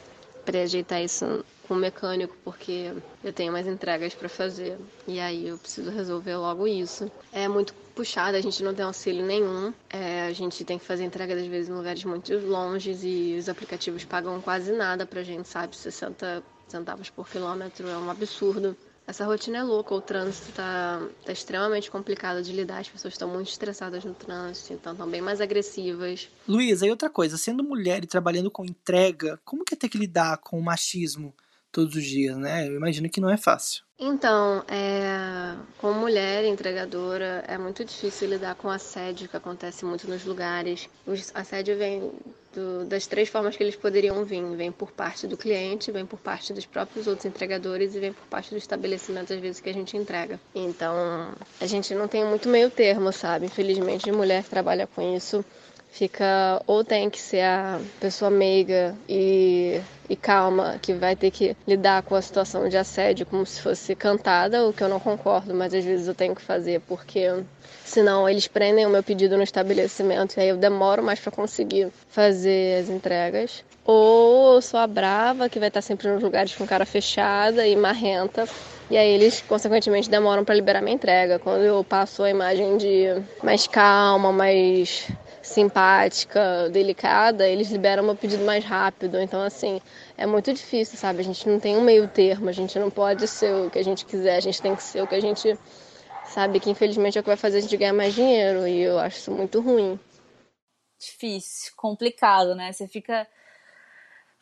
ajeitar 0.62 1.02
isso 1.02 1.45
com 1.66 1.75
o 1.75 1.76
mecânico 1.76 2.37
porque 2.45 2.92
eu 3.25 3.33
tenho 3.33 3.52
mais 3.52 3.66
entregas 3.66 4.14
para 4.14 4.28
fazer 4.28 4.78
e 5.09 5.18
aí 5.18 5.49
eu 5.49 5.59
preciso 5.59 5.90
resolver 5.90 6.37
logo 6.37 6.68
isso. 6.68 7.11
É 7.33 7.49
muito 7.49 7.75
puxado, 7.97 8.37
a 8.37 8.40
gente 8.40 8.62
não 8.62 8.73
tem 8.73 8.85
auxílio 8.85 9.26
nenhum. 9.26 9.75
É, 9.90 10.28
a 10.28 10.33
gente 10.33 10.64
tem 10.64 10.78
que 10.78 10.85
fazer 10.85 11.02
entrega 11.02 11.35
às 11.35 11.47
vezes 11.49 11.68
em 11.68 11.75
lugares 11.75 12.04
muito 12.04 12.33
longes 12.47 13.02
e 13.02 13.35
os 13.37 13.49
aplicativos 13.49 14.04
pagam 14.04 14.40
quase 14.40 14.71
nada 14.71 15.04
pra 15.04 15.25
gente, 15.25 15.49
sabe? 15.49 15.75
60 15.76 16.45
centavos 16.68 17.11
por 17.11 17.28
quilômetro 17.28 17.88
é 17.88 17.99
um 17.99 18.09
absurdo. 18.09 18.76
Essa 19.09 19.25
rotina 19.25 19.57
é 19.57 19.62
louca, 19.62 19.95
o 19.95 20.03
trânsito 20.03 20.53
tá, 20.53 21.00
tá 21.25 21.33
extremamente 21.33 21.91
complicado 21.91 22.43
de 22.43 22.53
lidar, 22.53 22.81
as 22.81 22.91
pessoas 22.91 23.15
estão 23.15 23.27
muito 23.27 23.49
estressadas 23.49 24.05
no 24.05 24.12
trânsito, 24.12 24.75
então 24.75 24.93
estão 24.93 25.09
bem 25.09 25.23
mais 25.23 25.41
agressivas. 25.41 26.29
Luísa, 26.47 26.87
e 26.87 26.91
outra 26.91 27.09
coisa, 27.09 27.38
sendo 27.38 27.65
mulher 27.65 28.05
e 28.05 28.07
trabalhando 28.07 28.50
com 28.50 28.67
entrega, 28.67 29.41
como 29.47 29.65
que 29.65 29.73
é 29.73 29.79
ter 29.79 29.88
que 29.88 29.97
lidar 29.97 30.37
com 30.37 30.59
o 30.59 30.62
machismo 30.62 31.33
todos 31.71 31.95
os 31.95 32.05
dias, 32.05 32.37
né? 32.37 32.67
Eu 32.69 32.77
imagino 32.77 33.09
que 33.09 33.21
não 33.21 33.31
é 33.31 33.37
fácil. 33.37 33.83
Então, 33.99 34.65
é, 34.69 35.57
como 35.79 36.01
mulher 36.01 36.45
entregadora, 36.45 37.45
é 37.49 37.59
muito 37.59 37.85
difícil 37.85 38.29
lidar 38.29 38.55
com 38.55 38.71
assédio 38.71 39.29
que 39.29 39.37
acontece 39.37 39.85
muito 39.85 40.09
nos 40.09 40.25
lugares. 40.25 40.89
O 41.05 41.13
assédio 41.35 41.77
vem 41.77 42.13
do, 42.55 42.85
das 42.85 43.09
três 43.09 43.29
formas 43.29 43.57
que 43.57 43.63
eles 43.63 43.75
poderiam 43.75 44.25
vir. 44.25 44.45
Vem 44.57 44.71
por 44.71 44.93
parte 44.93 45.27
do 45.27 45.37
cliente, 45.37 45.91
vem 45.91 46.07
por 46.07 46.21
parte 46.21 46.53
dos 46.53 46.65
próprios 46.65 47.09
outros 47.09 47.27
entregadores 47.27 47.95
e 47.97 47.99
vem 47.99 48.13
por 48.13 48.27
parte 48.29 48.51
do 48.51 48.57
estabelecimento, 48.57 49.33
às 49.33 49.41
vezes, 49.41 49.61
que 49.61 49.69
a 49.69 49.75
gente 49.75 49.97
entrega. 49.97 50.39
Então, 50.55 50.95
a 51.61 51.67
gente 51.67 51.93
não 51.93 52.07
tem 52.07 52.25
muito 52.25 52.49
meio 52.49 52.71
termo, 52.71 53.13
sabe? 53.13 53.47
Infelizmente, 53.47 54.13
mulher 54.13 54.45
que 54.45 54.51
trabalha 54.51 54.87
com 54.87 55.17
isso 55.17 55.45
fica 55.90 56.62
ou 56.66 56.85
tem 56.85 57.11
que 57.11 57.21
ser 57.21 57.42
a 57.42 57.80
pessoa 58.00 58.30
meiga 58.30 58.95
e, 59.09 59.80
e 60.09 60.16
calma 60.16 60.78
que 60.80 60.92
vai 60.92 61.16
ter 61.16 61.30
que 61.30 61.57
lidar 61.66 62.02
com 62.02 62.14
a 62.14 62.23
situação 62.23 62.68
de 62.68 62.76
assédio 62.76 63.26
como 63.26 63.45
se 63.45 63.61
fosse 63.61 63.95
cantada, 63.95 64.66
o 64.66 64.73
que 64.73 64.83
eu 64.83 64.88
não 64.88 65.00
concordo, 65.00 65.54
mas 65.54 65.75
às 65.75 65.85
vezes 65.85 66.07
eu 66.07 66.14
tenho 66.14 66.35
que 66.35 66.42
fazer 66.42 66.80
porque 66.83 67.42
senão 67.85 68.28
eles 68.28 68.47
prendem 68.47 68.87
o 68.87 68.90
meu 68.90 69.02
pedido 69.02 69.37
no 69.37 69.42
estabelecimento 69.42 70.37
e 70.37 70.40
aí 70.40 70.49
eu 70.49 70.57
demoro 70.57 71.02
mais 71.02 71.18
para 71.18 71.33
conseguir 71.33 71.88
fazer 72.09 72.83
as 72.83 72.88
entregas. 72.88 73.64
Ou 73.85 74.57
eu 74.57 74.62
sou 74.62 74.78
a 74.78 74.87
brava 74.87 75.49
que 75.49 75.59
vai 75.59 75.68
estar 75.68 75.80
sempre 75.80 76.09
nos 76.09 76.23
lugares 76.23 76.54
com 76.54 76.66
cara 76.66 76.85
fechada 76.85 77.66
e 77.66 77.75
marrenta 77.75 78.47
e 78.90 78.97
aí 78.97 79.09
eles, 79.09 79.42
consequentemente, 79.42 80.09
demoram 80.09 80.45
para 80.45 80.54
liberar 80.54 80.80
minha 80.80 80.95
entrega. 80.95 81.38
Quando 81.38 81.62
eu 81.62 81.85
passo 81.85 82.23
a 82.23 82.30
imagem 82.30 82.78
de 82.78 83.23
mais 83.42 83.66
calma, 83.66 84.33
mais 84.33 85.11
simpática, 85.49 86.69
delicada, 86.71 87.49
eles 87.49 87.71
liberam 87.71 88.05
meu 88.05 88.14
pedido 88.14 88.45
mais 88.45 88.64
rápido. 88.64 89.19
Então, 89.19 89.43
assim, 89.43 89.81
é 90.17 90.26
muito 90.26 90.52
difícil, 90.52 90.99
sabe? 90.99 91.21
A 91.21 91.25
gente 91.25 91.49
não 91.49 91.59
tem 91.59 91.76
um 91.76 91.81
meio 91.81 92.07
termo, 92.07 92.49
a 92.49 92.52
gente 92.52 92.78
não 92.78 92.90
pode 92.90 93.26
ser 93.26 93.52
o 93.55 93.71
que 93.71 93.78
a 93.78 93.85
gente 93.85 94.05
quiser, 94.05 94.37
a 94.37 94.40
gente 94.40 94.61
tem 94.61 94.76
que 94.76 94.83
ser 94.83 95.02
o 95.02 95.07
que 95.07 95.14
a 95.14 95.21
gente 95.21 95.59
sabe 96.26 96.61
que 96.61 96.71
infelizmente 96.71 97.17
é 97.17 97.21
o 97.21 97.25
que 97.25 97.31
vai 97.31 97.37
fazer 97.37 97.59
a 97.59 97.61
gente 97.61 97.76
ganhar 97.76 97.95
mais 97.95 98.14
dinheiro 98.14 98.69
e 98.69 98.83
eu 98.83 98.99
acho 98.99 99.17
isso 99.17 99.31
muito 99.31 99.61
ruim. 99.61 99.99
Difícil, 101.00 101.73
complicado, 101.76 102.55
né? 102.55 102.71
Você 102.71 102.87
fica 102.87 103.26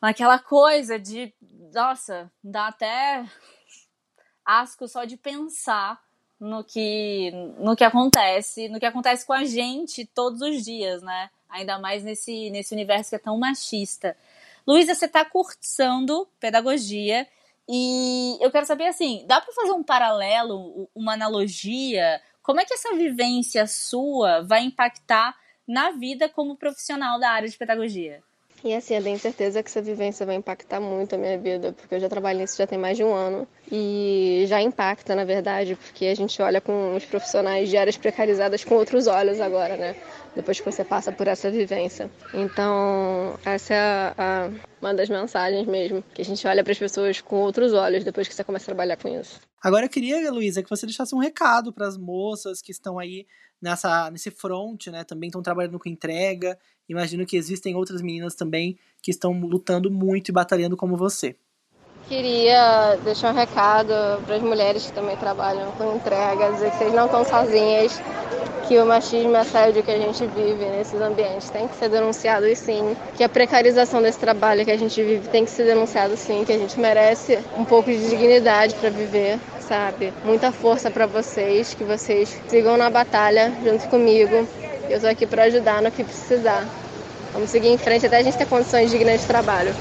naquela 0.03 0.39
coisa 0.39 0.99
de, 0.99 1.33
nossa, 1.73 2.31
dá 2.43 2.69
até 2.69 3.25
asco 4.45 4.89
só 4.89 5.05
de 5.05 5.17
pensar 5.17 6.01
no 6.41 6.63
que, 6.63 7.31
no 7.59 7.75
que 7.75 7.85
acontece, 7.85 8.69
no 8.69 8.79
que 8.79 8.87
acontece 8.87 9.27
com 9.27 9.33
a 9.33 9.45
gente 9.45 10.05
todos 10.05 10.41
os 10.41 10.65
dias, 10.65 11.03
né? 11.03 11.31
Ainda 11.49 11.79
mais 11.79 12.05
nesse, 12.05 12.51
nesse 12.51 12.75
universo 12.75 13.11
que 13.11 13.17
é 13.17 13.19
tão 13.19 13.39
machista. 13.39 14.17
Luísa, 14.67 14.95
você 14.95 15.07
está 15.07 15.25
cursando 15.25 16.29
pedagogia 16.41 17.27
e 17.69 18.37
eu 18.41 18.51
quero 18.51 18.67
saber 18.67 18.87
assim, 18.87 19.25
dá 19.27 19.41
para 19.41 19.53
fazer 19.53 19.73
um 19.73 19.83
paralelo, 19.83 20.89
uma 20.95 21.15
analogia? 21.15 22.21
Como 22.43 22.61
é 22.61 22.65
que 22.65 22.75
essa 22.75 22.95
vivência 22.95 23.67
sua 23.67 24.43
vai 24.43 24.63
impactar 24.63 25.37
na 25.67 25.93
vida 25.93 26.29
como 26.29 26.57
profissional 26.57 27.19
da 27.19 27.31
área 27.31 27.49
de 27.49 27.57
pedagogia? 27.57 28.23
E 28.67 28.75
assim, 28.75 28.97
eu 28.97 29.03
tenho 29.03 29.17
certeza 29.17 29.63
que 29.63 29.69
essa 29.69 29.81
vivência 29.81 30.27
vai 30.27 30.35
impactar 30.35 30.81
muito 30.81 31.15
a 31.15 31.19
minha 31.19 31.39
vida, 31.39 31.73
porque 31.73 31.95
eu 31.95 32.01
já 32.01 32.09
trabalho 32.09 32.41
nisso 32.41 32.59
já 32.59 32.67
tem 32.67 32.77
mais 32.77 32.97
de 32.97 33.05
um 33.05 33.15
ano. 33.15 33.47
E 33.71 34.45
já 34.49 34.61
impacta, 34.61 35.15
na 35.15 35.25
verdade, 35.25 35.77
porque 35.77 36.07
a 36.07 36.17
gente 36.17 36.43
olha 36.43 36.61
com 36.61 36.97
os 36.97 37.05
profissionais 37.05 37.69
de 37.69 37.77
áreas 37.77 37.97
precarizadas 37.97 38.65
com 38.65 38.75
outros 38.75 39.07
olhos 39.07 39.41
agora, 39.41 39.77
né? 39.77 39.95
Depois 40.35 40.59
que 40.59 40.69
você 40.69 40.83
passa 40.83 41.13
por 41.13 41.29
essa 41.29 41.49
vivência. 41.49 42.11
Então, 42.35 43.39
essa 43.45 43.73
é 43.73 43.79
a, 43.79 44.15
a, 44.19 44.51
uma 44.81 44.93
das 44.93 45.09
mensagens 45.09 45.65
mesmo, 45.65 46.03
que 46.13 46.21
a 46.21 46.25
gente 46.25 46.45
olha 46.45 46.65
para 46.65 46.73
as 46.73 46.79
pessoas 46.79 47.21
com 47.21 47.37
outros 47.37 47.73
olhos 47.73 48.03
depois 48.03 48.27
que 48.27 48.35
você 48.35 48.43
começa 48.43 48.65
a 48.65 48.75
trabalhar 48.75 48.97
com 48.97 49.09
isso. 49.09 49.41
Agora 49.63 49.87
eu 49.87 49.91
queria, 49.91 50.29
Luísa, 50.33 50.61
que 50.61 50.69
você 50.69 50.87
deixasse 50.87 51.15
um 51.15 51.19
recado 51.19 51.73
para 51.73 51.87
as 51.87 51.97
moças 51.97 52.61
que 52.61 52.73
estão 52.73 52.99
aí 52.99 53.27
nessa 53.63 54.11
nesse 54.11 54.31
front, 54.31 54.89
né? 54.89 55.05
Também 55.05 55.29
estão 55.29 55.43
trabalhando 55.43 55.79
com 55.79 55.89
entrega. 55.89 56.59
Imagino 56.89 57.27
que 57.27 57.37
existem 57.37 57.75
outras 57.75 58.01
meninas 58.01 58.35
também 58.35 58.79
que 59.03 59.11
estão 59.11 59.33
lutando 59.33 59.91
muito 59.91 60.29
e 60.29 60.33
batalhando 60.33 60.77
como 60.77 60.97
você. 60.97 61.37
Queria 62.09 62.97
deixar 63.03 63.33
um 63.33 63.37
recado 63.37 63.93
para 64.25 64.37
as 64.37 64.43
mulheres 64.43 64.87
que 64.87 64.93
também 64.93 65.17
trabalham 65.17 65.73
com 65.73 65.97
entrega, 65.97 66.53
dizer 66.53 66.71
que 66.71 66.79
vocês 66.79 66.95
não 66.95 67.07
estão 67.07 67.25
sozinhas, 67.25 68.01
que 68.69 68.79
o 68.79 68.87
machismo 68.87 69.33
e 69.33 69.37
assédio 69.37 69.83
que 69.83 69.91
a 69.91 69.99
gente 69.99 70.25
vive 70.27 70.65
nesses 70.67 71.01
ambientes 71.01 71.51
tem 71.51 71.67
que 71.67 71.75
ser 71.75 71.89
denunciado 71.89 72.47
sim, 72.55 72.97
que 73.17 73.25
a 73.25 73.29
precarização 73.29 74.01
desse 74.01 74.21
trabalho 74.21 74.65
que 74.65 74.71
a 74.71 74.77
gente 74.77 75.03
vive 75.03 75.29
tem 75.29 75.45
que 75.45 75.51
ser 75.51 75.65
denunciado 75.65 76.17
sim, 76.17 76.45
que 76.45 76.53
a 76.53 76.59
gente 76.59 76.79
merece 76.79 77.41
um 77.57 77.65
pouco 77.65 77.91
de 77.91 78.09
dignidade 78.09 78.77
para 78.77 78.91
viver 78.91 79.41
sabe? 79.67 80.13
Muita 80.25 80.53
força 80.53 80.91
para 80.91 81.07
vocês, 81.07 81.75
que 81.75 81.85
vocês 81.85 82.41
sigam 82.49 82.77
na 82.77 82.89
batalha 82.89 83.53
junto 83.65 83.89
comigo. 83.89 84.47
Eu 84.89 84.97
estou 84.97 85.11
aqui 85.11 85.27
para 85.27 85.45
ajudar 85.45 85.83
no 85.83 85.91
que 85.91 86.05
precisar. 86.05 86.65
Vamos 87.33 87.51
seguir 87.51 87.69
em 87.69 87.77
frente 87.79 88.07
até 88.07 88.19
a 88.19 88.23
gente 88.23 88.39
ter 88.39 88.49
condições 88.49 88.89
dignas 88.91 89.21
de 89.21 89.27
trabalho. 89.27 89.73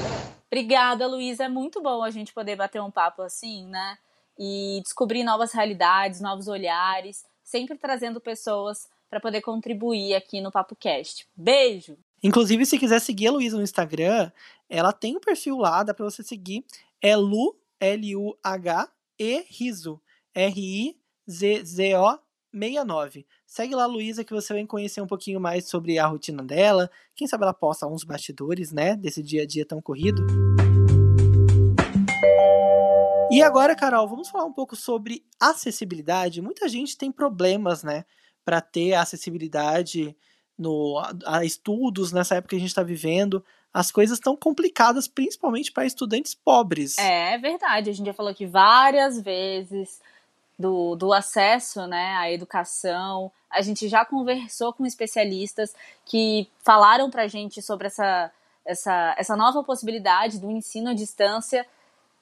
Obrigada, 0.50 1.06
Luísa. 1.06 1.44
É 1.44 1.48
muito 1.48 1.80
bom 1.80 2.02
a 2.02 2.10
gente 2.10 2.34
poder 2.34 2.56
bater 2.56 2.82
um 2.82 2.90
papo 2.90 3.22
assim, 3.22 3.68
né? 3.68 3.96
E 4.36 4.80
descobrir 4.82 5.22
novas 5.22 5.52
realidades, 5.52 6.20
novos 6.20 6.48
olhares, 6.48 7.24
sempre 7.44 7.78
trazendo 7.78 8.20
pessoas 8.20 8.88
para 9.08 9.20
poder 9.20 9.40
contribuir 9.42 10.14
aqui 10.14 10.40
no 10.40 10.50
Papo 10.50 10.74
Cast. 10.74 11.26
Beijo! 11.36 11.96
Inclusive, 12.22 12.66
se 12.66 12.76
quiser 12.76 13.00
seguir 13.00 13.28
a 13.28 13.32
Luísa 13.32 13.56
no 13.56 13.62
Instagram, 13.62 14.32
ela 14.68 14.92
tem 14.92 15.16
um 15.16 15.20
perfil 15.20 15.56
lá, 15.56 15.84
dá 15.84 15.94
para 15.94 16.04
você 16.04 16.24
seguir. 16.24 16.64
É 17.00 17.14
Lu, 17.14 17.56
L-U-H, 17.78 18.88
e 19.18 19.46
Rizo, 19.48 20.00
R-I-Z-Z-O 20.34 22.18
69. 22.52 23.26
Segue 23.56 23.74
lá, 23.74 23.86
Luísa, 23.86 24.22
que 24.22 24.34
você 24.34 24.52
vai 24.52 24.66
conhecer 24.66 25.00
um 25.00 25.06
pouquinho 25.06 25.40
mais 25.40 25.66
sobre 25.66 25.98
a 25.98 26.06
rotina 26.06 26.42
dela. 26.42 26.90
Quem 27.14 27.26
sabe 27.26 27.42
ela 27.44 27.54
posta 27.54 27.86
uns 27.86 28.04
bastidores, 28.04 28.70
né, 28.70 28.94
desse 28.94 29.22
dia 29.22 29.44
a 29.44 29.46
dia 29.46 29.64
tão 29.64 29.80
corrido. 29.80 30.26
E 33.30 33.40
agora, 33.42 33.74
Carol, 33.74 34.06
vamos 34.06 34.28
falar 34.28 34.44
um 34.44 34.52
pouco 34.52 34.76
sobre 34.76 35.24
acessibilidade. 35.40 36.42
Muita 36.42 36.68
gente 36.68 36.98
tem 36.98 37.10
problemas, 37.10 37.82
né, 37.82 38.04
para 38.44 38.60
ter 38.60 38.92
acessibilidade 38.92 40.14
no, 40.58 41.02
a 41.24 41.42
estudos 41.42 42.12
nessa 42.12 42.34
época 42.34 42.50
que 42.50 42.56
a 42.56 42.60
gente 42.60 42.68
está 42.68 42.82
vivendo 42.82 43.42
as 43.76 43.90
coisas 43.90 44.16
estão 44.16 44.34
complicadas, 44.34 45.06
principalmente 45.06 45.70
para 45.70 45.84
estudantes 45.84 46.34
pobres. 46.34 46.96
É, 46.96 47.34
é 47.34 47.38
verdade. 47.38 47.90
A 47.90 47.92
gente 47.92 48.06
já 48.06 48.14
falou 48.14 48.32
aqui 48.32 48.46
várias 48.46 49.20
vezes 49.20 50.00
do, 50.58 50.96
do 50.96 51.12
acesso 51.12 51.86
né, 51.86 52.14
à 52.16 52.30
educação. 52.30 53.30
A 53.50 53.60
gente 53.62 53.88
já 53.88 54.04
conversou 54.04 54.72
com 54.72 54.86
especialistas 54.86 55.74
que 56.04 56.48
falaram 56.64 57.10
para 57.10 57.22
a 57.22 57.28
gente 57.28 57.60
sobre 57.62 57.86
essa, 57.86 58.30
essa, 58.64 59.14
essa 59.18 59.36
nova 59.36 59.62
possibilidade 59.62 60.38
do 60.38 60.50
ensino 60.50 60.90
à 60.90 60.94
distância 60.94 61.66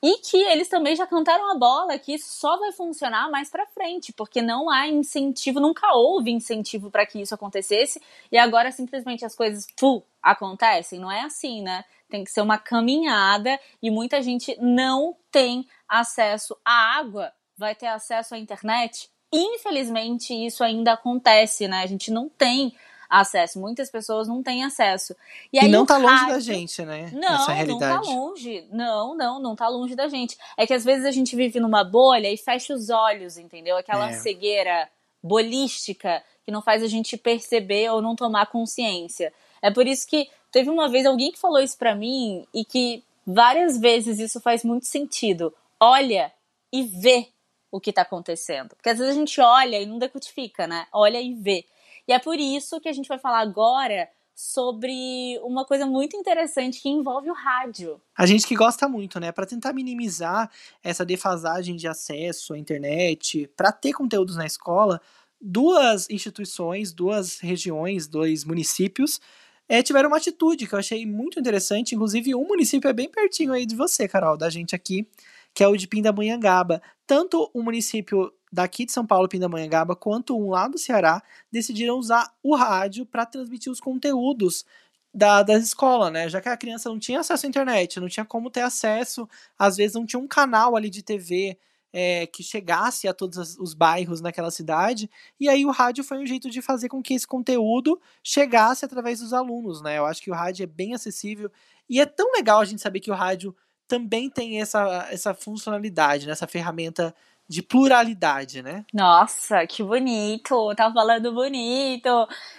e 0.07 0.19
que 0.19 0.37
eles 0.37 0.69
também 0.69 0.95
já 0.95 1.07
cantaram 1.07 1.51
a 1.51 1.59
bola 1.59 1.99
que 1.99 2.13
isso 2.13 2.29
só 2.29 2.59
vai 2.59 2.73
funcionar 2.73 3.31
mais 3.31 3.49
para 3.49 3.67
frente, 3.67 4.13
porque 4.13 4.43
não 4.43 4.69
há 4.69 4.87
incentivo, 4.87 5.59
nunca 5.59 5.95
houve 5.95 6.31
incentivo 6.31 6.91
para 6.91 7.07
que 7.07 7.23
isso 7.23 7.35
acontecesse, 7.35 8.03
e 8.31 8.37
agora 8.37 8.71
simplesmente 8.71 9.25
as 9.25 9.35
coisas 9.35 9.67
fu, 9.79 10.03
acontecem. 10.23 11.01
Não 11.01 11.11
é 11.11 11.23
assim, 11.23 11.63
né? 11.63 11.87
Tem 12.11 12.23
que 12.23 12.31
ser 12.31 12.43
uma 12.43 12.59
caminhada 12.59 13.59
e 13.83 13.91
muita 13.91 14.21
gente 14.21 14.55
não 14.61 15.17
tem 15.31 15.67
acesso 15.89 16.55
à 16.63 16.99
água, 16.99 17.33
vai 17.57 17.75
ter 17.75 17.87
acesso 17.87 18.35
à 18.35 18.39
internet. 18.39 19.09
Infelizmente, 19.33 20.33
isso 20.33 20.63
ainda 20.63 20.93
acontece, 20.93 21.67
né? 21.67 21.83
A 21.83 21.87
gente 21.87 22.11
não 22.11 22.29
tem 22.29 22.75
acesso. 23.09 23.61
Muitas 23.61 23.91
pessoas 23.91 24.29
não 24.29 24.43
têm 24.43 24.65
acesso. 24.65 25.15
E, 25.53 25.59
aí, 25.59 25.67
e 25.67 25.71
não 25.71 25.87
tá 25.87 25.99
rádio... 25.99 26.11
longe 26.11 26.27
da 26.29 26.41
gente, 26.41 26.85
né? 26.85 27.11
Não, 27.13 27.35
Essa 27.35 27.53
realidade. 27.53 27.95
não 27.95 28.03
tá 28.03 28.11
longe. 28.11 28.69
Não, 28.73 29.17
não, 29.17 29.41
não 29.41 29.57
tá 29.57 29.69
longe 29.69 29.95
da 29.95 30.09
gente. 30.09 30.37
É 30.57 30.67
que 30.67 30.75
às 30.75 30.85
vezes 30.85 31.05
a 31.05 31.11
gente 31.11 31.35
vive 31.37 31.61
numa 31.61 31.85
bolha 31.85 32.31
e 32.31 32.37
fecha 32.37 32.75
os 32.75 32.91
olhos, 32.91 33.37
entendeu? 33.39 33.77
Aquela 33.77 34.11
é. 34.11 34.13
cegueira 34.15 34.89
bolística 35.23 36.23
que 36.45 36.53
não 36.53 36.61
faz 36.61 36.83
a 36.83 36.87
gente 36.87 37.17
perceber 37.17 37.91
ou 37.91 38.03
não 38.03 38.15
tomar 38.15 38.47
consciência. 38.47 39.33
É 39.63 39.71
por 39.71 39.87
isso 39.87 40.07
que 40.07 40.29
teve 40.53 40.69
uma 40.69 40.89
vez 40.89 41.07
alguém 41.07 41.33
que 41.33 41.39
falou 41.39 41.61
isso 41.61 41.79
para 41.79 41.95
mim 41.95 42.47
e 42.53 42.65
que 42.65 43.03
várias 43.27 43.79
vezes 43.79 44.19
isso 44.19 44.41
faz 44.41 44.63
muito 44.63 44.87
sentido. 44.87 45.55
Olha 45.81 46.31
e 46.71 46.83
vê 46.83 47.29
o 47.75 47.81
que 47.81 47.93
tá 47.93 48.03
acontecendo. 48.03 48.77
Porque 48.77 48.89
às 48.89 48.99
vezes 48.99 49.17
a 49.17 49.19
gente 49.19 49.41
olha 49.41 49.81
e 49.81 49.85
não 49.85 49.99
decodifica, 49.99 50.65
né? 50.65 50.87
Olha 50.93 51.21
e 51.21 51.35
vê. 51.35 51.65
E 52.07 52.13
é 52.13 52.21
por 52.21 52.39
isso 52.39 52.81
que 52.81 52.89
a 52.89 52.93
gente 52.93 53.09
vai 53.09 53.19
falar 53.19 53.41
agora 53.41 54.09
sobre 54.33 55.41
uma 55.43 55.65
coisa 55.65 55.85
muito 55.85 56.17
interessante 56.17 56.81
que 56.81 56.89
envolve 56.89 57.29
o 57.29 57.35
rádio. 57.35 58.01
A 58.17 58.27
gente 58.27 58.47
que 58.47 58.55
gosta 58.55 58.89
muito, 58.89 59.19
né, 59.19 59.33
para 59.33 59.45
tentar 59.45 59.73
minimizar 59.73 60.49
essa 60.85 61.05
defasagem 61.05 61.75
de 61.75 61.89
acesso 61.89 62.55
à 62.55 62.59
internet, 62.59 63.51
para 63.57 63.73
ter 63.73 63.93
conteúdos 63.93 64.37
na 64.37 64.47
escola, 64.47 65.01
duas 65.41 66.09
instituições, 66.09 66.93
duas 66.93 67.41
regiões, 67.41 68.07
dois 68.07 68.45
municípios 68.45 69.21
é, 69.69 69.83
tiveram 69.83 70.09
uma 70.09 70.19
atitude 70.19 70.67
que 70.67 70.75
eu 70.75 70.79
achei 70.79 71.07
muito 71.07 71.41
interessante. 71.41 71.95
Inclusive, 71.95 72.35
um 72.35 72.47
município 72.47 72.89
é 72.89 72.93
bem 72.93 73.09
pertinho 73.09 73.53
aí 73.53 73.67
de 73.67 73.75
você, 73.75 74.07
Carol, 74.07 74.37
da 74.37 74.51
gente 74.51 74.75
aqui, 74.75 75.07
que 75.55 75.63
é 75.63 75.69
o 75.69 75.77
de 75.77 75.87
Pindamonhangaba. 75.87 76.83
Tanto 77.07 77.51
o 77.55 77.63
município 77.63 78.33
daqui 78.53 78.85
de 78.85 78.93
São 78.93 79.07
Paulo, 79.07 79.29
Pindamonhangaba, 79.29 79.97
quanto 79.97 80.37
um 80.37 80.51
lá 80.51 80.69
do 80.69 80.79
Ceará, 80.79 81.23
decidiram 81.51 81.97
usar 81.99 82.33
o 82.43 82.55
rádio 82.55 83.07
para 83.07 83.25
transmitir 83.25 83.71
os 83.71 83.81
conteúdos 83.81 84.65
da, 85.13 85.43
da 85.43 85.55
escola, 85.55 86.11
né? 86.11 86.29
Já 86.29 86.41
que 86.41 86.49
a 86.49 86.57
criança 86.57 86.89
não 86.89 86.99
tinha 86.99 87.21
acesso 87.21 87.47
à 87.47 87.49
internet, 87.49 88.01
não 88.01 88.09
tinha 88.09 88.25
como 88.25 88.51
ter 88.51 88.63
acesso, 88.63 89.29
às 89.59 89.77
vezes 89.77 89.95
não 89.95 90.05
tinha 90.05 90.21
um 90.21 90.27
canal 90.27 90.77
ali 90.77 90.91
de 90.91 91.03
TV 91.03 91.57
é, 91.93 92.27
que 92.27 92.43
chegasse 92.43 93.07
a 93.07 93.15
todos 93.15 93.57
os 93.57 93.73
bairros 93.73 94.21
naquela 94.21 94.51
cidade, 94.51 95.09
e 95.39 95.49
aí 95.49 95.65
o 95.65 95.71
rádio 95.71 96.03
foi 96.03 96.19
um 96.19 96.27
jeito 96.27 96.51
de 96.51 96.61
fazer 96.61 96.89
com 96.89 97.01
que 97.01 97.15
esse 97.15 97.27
conteúdo 97.27 98.01
chegasse 98.23 98.85
através 98.85 99.21
dos 99.21 99.33
alunos, 99.33 99.81
né? 99.81 99.99
Eu 99.99 100.07
acho 100.07 100.21
que 100.21 100.31
o 100.31 100.35
rádio 100.35 100.65
é 100.65 100.67
bem 100.67 100.93
acessível, 100.95 101.51
e 101.89 102.01
é 102.01 102.07
tão 102.07 102.33
legal 102.33 102.61
a 102.61 102.65
gente 102.65 102.83
saber 102.83 102.99
que 102.99 103.13
o 103.13 103.15
rádio 103.15 103.55
também 103.95 104.29
tem 104.29 104.61
essa, 104.61 105.07
essa 105.09 105.33
funcionalidade, 105.33 106.27
né? 106.27 106.33
essa 106.33 106.49
ferramenta 106.49 107.15
de 107.49 107.63
pluralidade, 107.63 108.61
né? 108.61 108.85
Nossa, 108.93 109.65
que 109.69 109.85
bonito! 109.85 110.75
Tá 110.75 110.93
falando 110.93 111.33
bonito. 111.33 112.09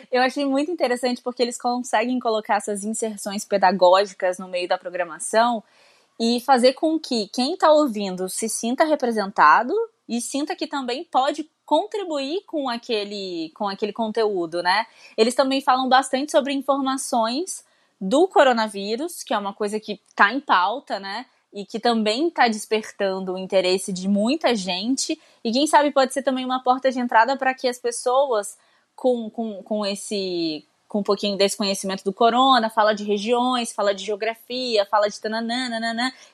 Eu 0.10 0.22
achei 0.22 0.46
muito 0.46 0.72
interessante 0.72 1.22
porque 1.22 1.42
eles 1.42 1.58
conseguem 1.58 2.20
colocar 2.20 2.56
essas 2.56 2.86
inserções 2.86 3.44
pedagógicas 3.44 4.40
no 4.40 4.48
meio 4.48 4.68
da 4.68 4.78
programação 4.78 5.62
e 6.18 6.40
fazer 6.40 6.74
com 6.74 6.98
que 6.98 7.28
quem 7.34 7.56
está 7.56 7.70
ouvindo 7.70 8.30
se 8.30 8.48
sinta 8.48 8.86
representado 8.86 9.74
e 10.08 10.22
sinta 10.22 10.56
que 10.56 10.68
também 10.68 11.04
pode 11.04 11.50
contribuir 11.66 12.44
com 12.46 12.70
aquele, 12.70 13.52
com 13.56 13.68
aquele 13.68 13.92
conteúdo, 13.92 14.64
né? 14.64 14.86
Eles 15.18 15.36
também 15.36 15.60
falam 15.60 15.90
bastante 15.90 16.32
sobre 16.32 16.54
informações 16.54 17.65
do 18.00 18.28
coronavírus, 18.28 19.24
que 19.24 19.34
é 19.34 19.38
uma 19.38 19.54
coisa 19.54 19.80
que 19.80 20.02
está 20.08 20.32
em 20.32 20.40
pauta, 20.40 21.00
né? 21.00 21.26
E 21.54 21.66
que 21.66 21.80
também 21.80 22.28
está 22.28 22.48
despertando 22.48 23.34
o 23.34 23.38
interesse 23.38 23.94
de 23.94 24.08
muita 24.08 24.54
gente. 24.56 25.20
E 25.44 25.52
quem 25.52 25.66
sabe 25.66 25.92
pode 25.92 26.14
ser 26.14 26.22
também 26.22 26.44
uma 26.44 26.62
porta 26.62 26.92
de 26.92 27.00
entrada 27.00 27.38
para 27.38 27.54
que 27.54 27.68
as 27.68 27.80
pessoas 27.80 28.58
com, 28.96 29.30
com, 29.30 29.64
com 29.64 29.86
esse 29.86 30.66
com 30.88 31.00
um 31.00 31.04
pouquinho 31.04 31.38
desse 31.38 31.58
conhecimento 31.58 32.04
do 32.04 32.14
corona, 32.14 32.70
fala 32.70 32.94
de 32.94 33.04
regiões, 33.04 33.74
fala 33.74 33.94
de 33.94 34.06
geografia, 34.06 34.86
fala 34.86 35.10
de 35.10 35.20
tananã, 35.20 35.70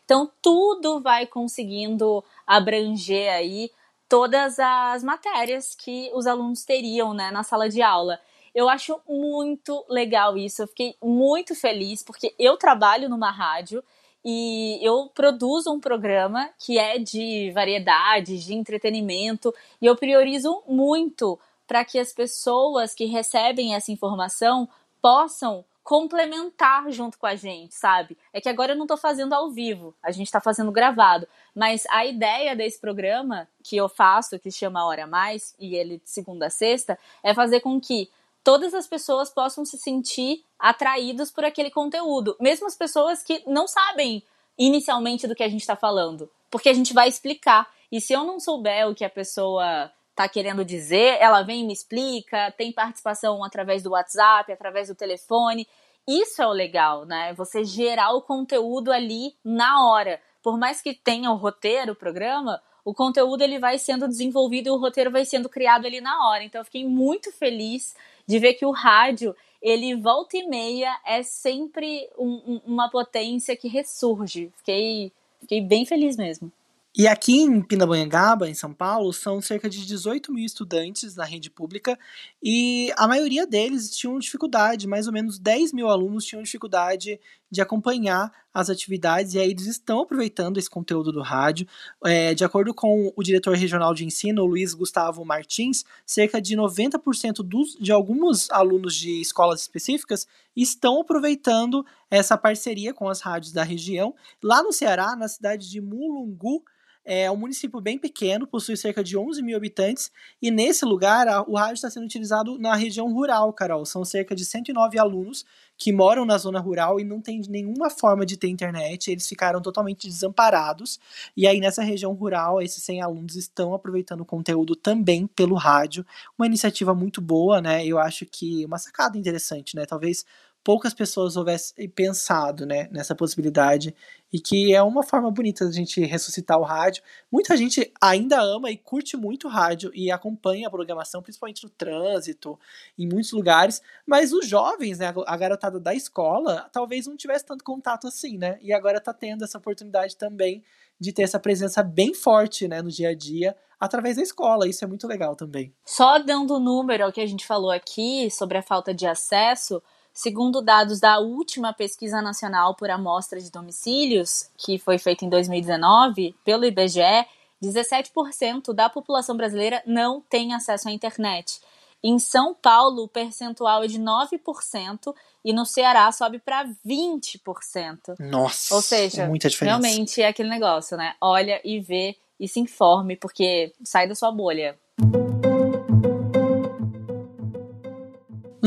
Então, 0.06 0.30
tudo 0.42 1.02
vai 1.02 1.26
conseguindo 1.26 2.24
abranger 2.46 3.32
aí 3.34 3.72
todas 4.08 4.60
as 4.60 5.04
matérias 5.04 5.74
que 5.74 6.12
os 6.14 6.28
alunos 6.28 6.66
teriam 6.66 7.14
né, 7.14 7.32
na 7.32 7.44
sala 7.44 7.70
de 7.70 7.82
aula. 7.82 8.20
Eu 8.54 8.70
acho 8.70 9.00
muito 9.08 9.86
legal 9.90 10.38
isso, 10.38 10.62
eu 10.62 10.68
fiquei 10.68 10.96
muito 11.02 11.56
feliz, 11.56 12.04
porque 12.04 12.34
eu 12.38 12.58
trabalho 12.58 13.10
numa 13.10 13.32
rádio 13.32 13.84
e 14.24 14.80
eu 14.82 15.10
produzo 15.14 15.72
um 15.72 15.80
programa 15.80 16.50
que 16.60 16.78
é 16.78 17.00
de 17.00 17.52
variedades, 17.52 18.44
de 18.44 18.54
entretenimento, 18.54 19.54
e 19.82 19.86
eu 19.86 19.96
priorizo 19.96 20.62
muito 20.68 21.40
para 21.66 21.86
que 21.86 21.98
as 21.98 22.14
pessoas 22.14 22.94
que 22.94 23.06
recebem 23.06 23.74
essa 23.74 23.92
informação 23.92 24.68
possam 25.02 25.66
complementar 25.84 26.92
junto 26.92 27.18
com 27.18 27.26
a 27.26 27.36
gente, 27.36 27.74
sabe? 27.74 28.16
É 28.32 28.40
que 28.40 28.48
agora 28.48 28.74
eu 28.74 28.76
não 28.76 28.84
estou 28.84 28.98
fazendo 28.98 29.34
ao 29.34 29.50
vivo, 29.50 29.96
a 30.04 30.12
gente 30.12 30.28
está 30.28 30.40
fazendo 30.40 30.72
gravado, 30.72 31.28
mas 31.56 31.86
a 31.90 32.06
ideia 32.06 32.56
desse 32.56 32.80
programa 32.80 33.48
que 33.64 33.78
eu 33.78 33.90
faço, 33.90 34.38
que 34.38 34.52
chama 34.52 34.86
Hora 34.86 35.08
Mais, 35.08 35.56
e 35.60 35.76
ele 35.76 35.98
de 35.98 36.10
segunda 36.10 36.48
a 36.48 36.50
sexta, 36.50 37.00
é 37.24 37.34
fazer 37.34 37.62
com 37.62 37.80
que 37.82 38.10
todas 38.44 38.74
as 38.74 38.88
pessoas 38.88 39.30
possam 39.30 39.66
se 39.66 39.78
sentir 39.78 40.44
atraídos 40.60 41.32
por 41.32 41.44
aquele 41.44 41.72
conteúdo, 41.72 42.36
mesmo 42.40 42.68
as 42.68 42.76
pessoas 42.76 43.24
que 43.24 43.44
não 43.48 43.68
sabem 43.68 44.24
inicialmente 44.58 45.28
do 45.28 45.36
que 45.36 45.44
a 45.44 45.50
gente 45.50 45.62
está 45.62 45.76
falando, 45.76 46.30
porque 46.50 46.70
a 46.70 46.74
gente 46.74 46.94
vai 46.94 47.08
explicar. 47.08 47.68
E 47.92 48.00
se 48.00 48.14
eu 48.14 48.24
não 48.24 48.40
souber 48.40 48.88
o 48.88 48.96
que 48.96 49.04
a 49.04 49.10
pessoa 49.10 49.92
está 50.12 50.28
querendo 50.30 50.64
dizer, 50.64 51.18
ela 51.20 51.42
vem 51.42 51.62
e 51.62 51.66
me 51.66 51.74
explica, 51.74 52.52
tem 52.52 52.72
participação 52.72 53.44
através 53.44 53.82
do 53.82 53.92
WhatsApp, 53.92 54.52
através 54.52 54.88
do 54.88 54.96
telefone. 54.96 55.68
Isso 56.08 56.42
é 56.42 56.48
o 56.48 56.52
legal, 56.52 57.06
né? 57.06 57.34
Você 57.34 57.64
gerar 57.64 58.12
o 58.12 58.22
conteúdo 58.22 58.92
ali 58.92 59.36
na 59.44 59.88
hora. 59.88 60.22
Por 60.44 60.58
mais 60.58 60.82
que 60.82 60.94
tenha 60.94 61.32
o 61.32 61.36
roteiro, 61.36 61.94
o 61.94 61.96
programa, 61.96 62.62
o 62.84 62.94
conteúdo 62.94 63.44
ele 63.44 63.60
vai 63.60 63.78
sendo 63.78 64.08
desenvolvido 64.08 64.68
e 64.68 64.72
o 64.72 64.78
roteiro 64.78 65.12
vai 65.12 65.26
sendo 65.26 65.50
criado 65.50 65.86
ali 65.86 66.02
na 66.02 66.28
hora. 66.28 66.44
Então 66.44 66.62
eu 66.62 66.66
fiquei 66.66 66.86
muito 66.86 67.32
feliz 67.32 67.96
de 68.28 68.40
ver 68.40 68.54
que 68.54 68.66
o 68.66 68.72
rádio, 68.72 69.36
ele 69.62 69.96
volta 69.96 70.38
e 70.38 70.48
meia 70.48 71.00
é 71.06 71.22
sempre 71.22 72.10
um, 72.18 72.42
um, 72.48 72.62
uma 72.66 72.90
potência 72.90 73.56
que 73.56 73.68
ressurge. 73.68 74.52
Fiquei, 74.58 75.12
fiquei 75.40 75.62
bem 75.62 75.86
feliz 75.86 76.18
mesmo. 76.18 76.52
E 76.94 77.08
aqui 77.08 77.40
em 77.40 77.62
Pindamonhangaba, 77.62 78.50
em 78.50 78.54
São 78.54 78.74
Paulo, 78.74 79.14
são 79.14 79.40
cerca 79.40 79.70
de 79.70 79.86
18 79.86 80.34
mil 80.34 80.46
estudantes 80.46 81.16
na 81.16 81.24
rede 81.24 81.50
pública 81.50 81.98
e 82.44 82.92
a 82.98 83.08
maioria 83.08 83.48
deles 83.48 83.96
tinham 83.96 84.20
dificuldade, 84.20 84.88
mais 84.88 85.08
ou 85.08 85.14
menos 85.14 85.40
10 85.40 85.72
mil 85.72 85.88
alunos 85.88 86.26
tinham 86.26 86.44
dificuldade 86.44 87.18
de 87.52 87.62
acompanhar 87.62 88.32
as 88.54 88.70
atividades 88.70 89.34
e 89.34 89.40
aí 89.40 89.52
eles 89.52 89.66
estão 89.66 90.02
aproveitando 90.02 90.58
esse 90.58 90.70
conteúdo 90.70 91.12
do 91.12 91.22
rádio. 91.22 91.68
É, 92.06 92.34
de 92.34 92.46
acordo 92.46 92.74
com 92.74 93.12
o 93.16 93.24
diretor 93.24 93.56
regional 93.56 93.94
de 93.94 94.06
ensino, 94.06 94.46
Luiz 94.46 94.74
Gustavo 94.74 95.26
Martins, 95.26 95.84
cerca 96.06 96.42
de 96.42 96.56
90% 96.56 97.44
dos, 97.44 97.76
de 97.80 97.92
alguns 97.92 98.50
alunos 98.52 98.96
de 98.96 99.22
escolas 99.22 99.62
específicas 99.62 100.26
estão 100.56 101.02
aproveitando 101.02 101.86
essa 102.10 102.38
parceria 102.38 102.94
com 102.94 103.10
as 103.10 103.22
rádios 103.22 103.52
da 103.52 103.64
região. 103.64 104.16
Lá 104.42 104.64
no 104.64 104.72
Ceará, 104.72 105.16
na 105.16 105.28
cidade 105.28 105.70
de 105.70 105.82
Mulungu, 105.82 106.64
é 107.04 107.30
um 107.32 107.36
município 107.36 107.82
bem 107.82 107.98
pequeno, 107.98 108.46
possui 108.48 108.78
cerca 108.78 109.04
de 109.04 109.18
11 109.18 109.42
mil 109.42 109.58
habitantes, 109.58 110.12
e 110.42 110.52
nesse 110.52 110.86
lugar 110.86 111.28
o 111.48 111.56
rádio 111.56 111.76
está 111.76 111.90
sendo 111.90 112.06
utilizado 112.06 112.58
na 112.60 112.76
região 112.76 113.12
rural, 113.12 113.52
Carol. 113.54 113.86
São 113.86 114.06
cerca 114.06 114.36
de 114.36 114.46
109 114.46 115.00
alunos 115.00 115.46
que 115.78 115.92
moram 115.92 116.26
na 116.26 116.38
zona 116.38 116.60
rural 116.60 117.00
e 117.00 117.04
não 117.04 117.20
tem 117.20 117.42
nenhuma 117.50 117.90
forma 117.90 118.24
de 118.24 118.38
ter 118.38 118.48
internet, 118.48 119.10
eles 119.10 119.28
ficaram 119.28 119.60
totalmente 119.60 120.08
desamparados. 120.08 121.00
E 121.36 121.48
aí, 121.48 121.60
nessa 121.60 121.82
região 121.82 122.14
rural, 122.14 122.62
esses 122.62 122.84
100 122.84 123.02
alunos 123.02 123.36
estão 123.36 123.74
aproveitando 123.74 124.22
o 124.22 124.26
conteúdo 124.26 124.76
também 124.76 125.26
pelo 125.26 125.56
rádio. 125.56 126.06
Uma 126.38 126.46
iniciativa 126.46 126.94
muito 126.94 127.20
boa, 127.20 127.60
né? 127.60 127.84
Eu 127.84 127.98
acho 127.98 128.28
que 128.28 128.64
uma 128.64 128.78
sacada 128.78 129.18
interessante, 129.18 129.76
né? 129.76 129.88
Talvez 129.88 130.24
poucas 130.64 130.94
pessoas 130.94 131.36
houvessem 131.36 131.90
pensado 131.90 132.66
né, 132.66 132.88
nessa 132.92 133.16
possibilidade 133.16 133.96
e 134.32 134.40
que 134.40 134.74
é 134.74 134.82
uma 134.82 135.04
forma 135.04 135.30
bonita 135.30 135.66
da 135.66 135.72
gente 135.72 136.00
ressuscitar 136.02 136.58
o 136.60 136.64
rádio. 136.64 137.04
Muita 137.32 137.58
gente 137.58 137.92
ainda 138.00 138.42
ama 138.42 138.70
e 138.72 138.78
curte 138.78 139.18
muito 139.18 139.48
o 139.48 139.50
rádio 139.50 139.92
e 139.94 140.12
acompanha 140.12 140.68
a 140.68 140.72
programação, 140.72 141.22
principalmente 141.22 141.64
no 141.64 141.70
trânsito, 141.70 142.58
em 142.98 143.08
muitos 143.08 143.32
lugares, 143.32 143.82
mas 144.06 144.32
os 144.32 144.48
jovens, 144.48 145.00
né, 145.00 145.14
a 145.26 145.38
garotada 145.38 145.80
da 145.80 145.94
escola, 145.94 146.70
talvez 146.72 147.08
não 147.08 147.18
tivesse 147.18 147.46
tanto 147.46 147.64
contato 147.64 148.08
assim, 148.08 148.38
né? 148.38 148.58
E 148.62 148.72
agora 148.72 149.00
está 149.00 149.14
tendo 149.14 149.44
essa 149.44 149.58
oportunidade 149.58 150.16
também 150.16 150.64
de 151.00 151.12
ter 151.12 151.24
essa 151.24 151.40
presença 151.40 151.82
bem 151.82 152.14
forte, 152.14 152.68
né, 152.68 152.82
no 152.82 152.90
dia 152.90 153.10
a 153.10 153.16
dia, 153.16 153.56
através 153.80 154.18
da 154.18 154.22
escola. 154.22 154.68
Isso 154.68 154.86
é 154.86 154.88
muito 154.88 155.08
legal 155.08 155.36
também. 155.36 155.74
Só 155.84 156.20
dando 156.20 156.56
o 156.56 156.60
número 156.60 157.04
ao 157.04 157.12
que 157.12 157.20
a 157.20 157.26
gente 157.26 157.46
falou 157.46 157.72
aqui 157.72 158.30
sobre 158.30 158.60
a 158.60 158.62
falta 158.62 158.94
de 158.94 159.08
acesso, 159.08 159.82
Segundo 160.14 160.62
dados 160.62 161.00
da 161.00 161.20
última 161.20 161.74
pesquisa 161.74 162.22
nacional 162.22 162.76
por 162.76 162.90
amostra 162.90 163.40
de 163.40 163.50
domicílios, 163.50 164.50
que 164.58 164.78
foi 164.78 164.98
feita 164.98 165.24
em 165.24 165.30
2019 165.30 166.36
pelo 166.44 166.66
IBGE, 166.66 167.26
17% 167.64 168.74
da 168.74 168.90
população 168.90 169.38
brasileira 169.38 169.82
não 169.86 170.22
tem 170.22 170.54
acesso 170.54 170.90
à 170.90 170.92
internet. 170.92 171.62
Em 172.04 172.18
São 172.18 172.56
Paulo, 172.56 173.04
o 173.04 173.08
percentual 173.08 173.84
é 173.84 173.88
de 173.88 174.00
9% 174.00 175.14
e 175.46 175.54
no 175.54 175.66
Ceará 175.66 176.12
sobe 176.12 176.40
para 176.40 176.66
20%. 176.86 178.16
Nossa! 178.20 178.74
Ou 178.74 178.82
seja, 178.82 179.28
muita 179.28 179.50
diferença. 179.50 179.78
realmente 179.78 180.22
é 180.22 180.28
aquele 180.28 180.50
negócio, 180.50 180.98
né? 180.98 181.14
Olha 181.22 181.62
e 181.64 181.80
vê 181.80 182.18
e 182.40 182.48
se 182.48 182.60
informe, 182.60 183.16
porque 183.16 183.72
sai 183.84 184.08
da 184.08 184.16
sua 184.16 184.32
bolha. 184.32 184.78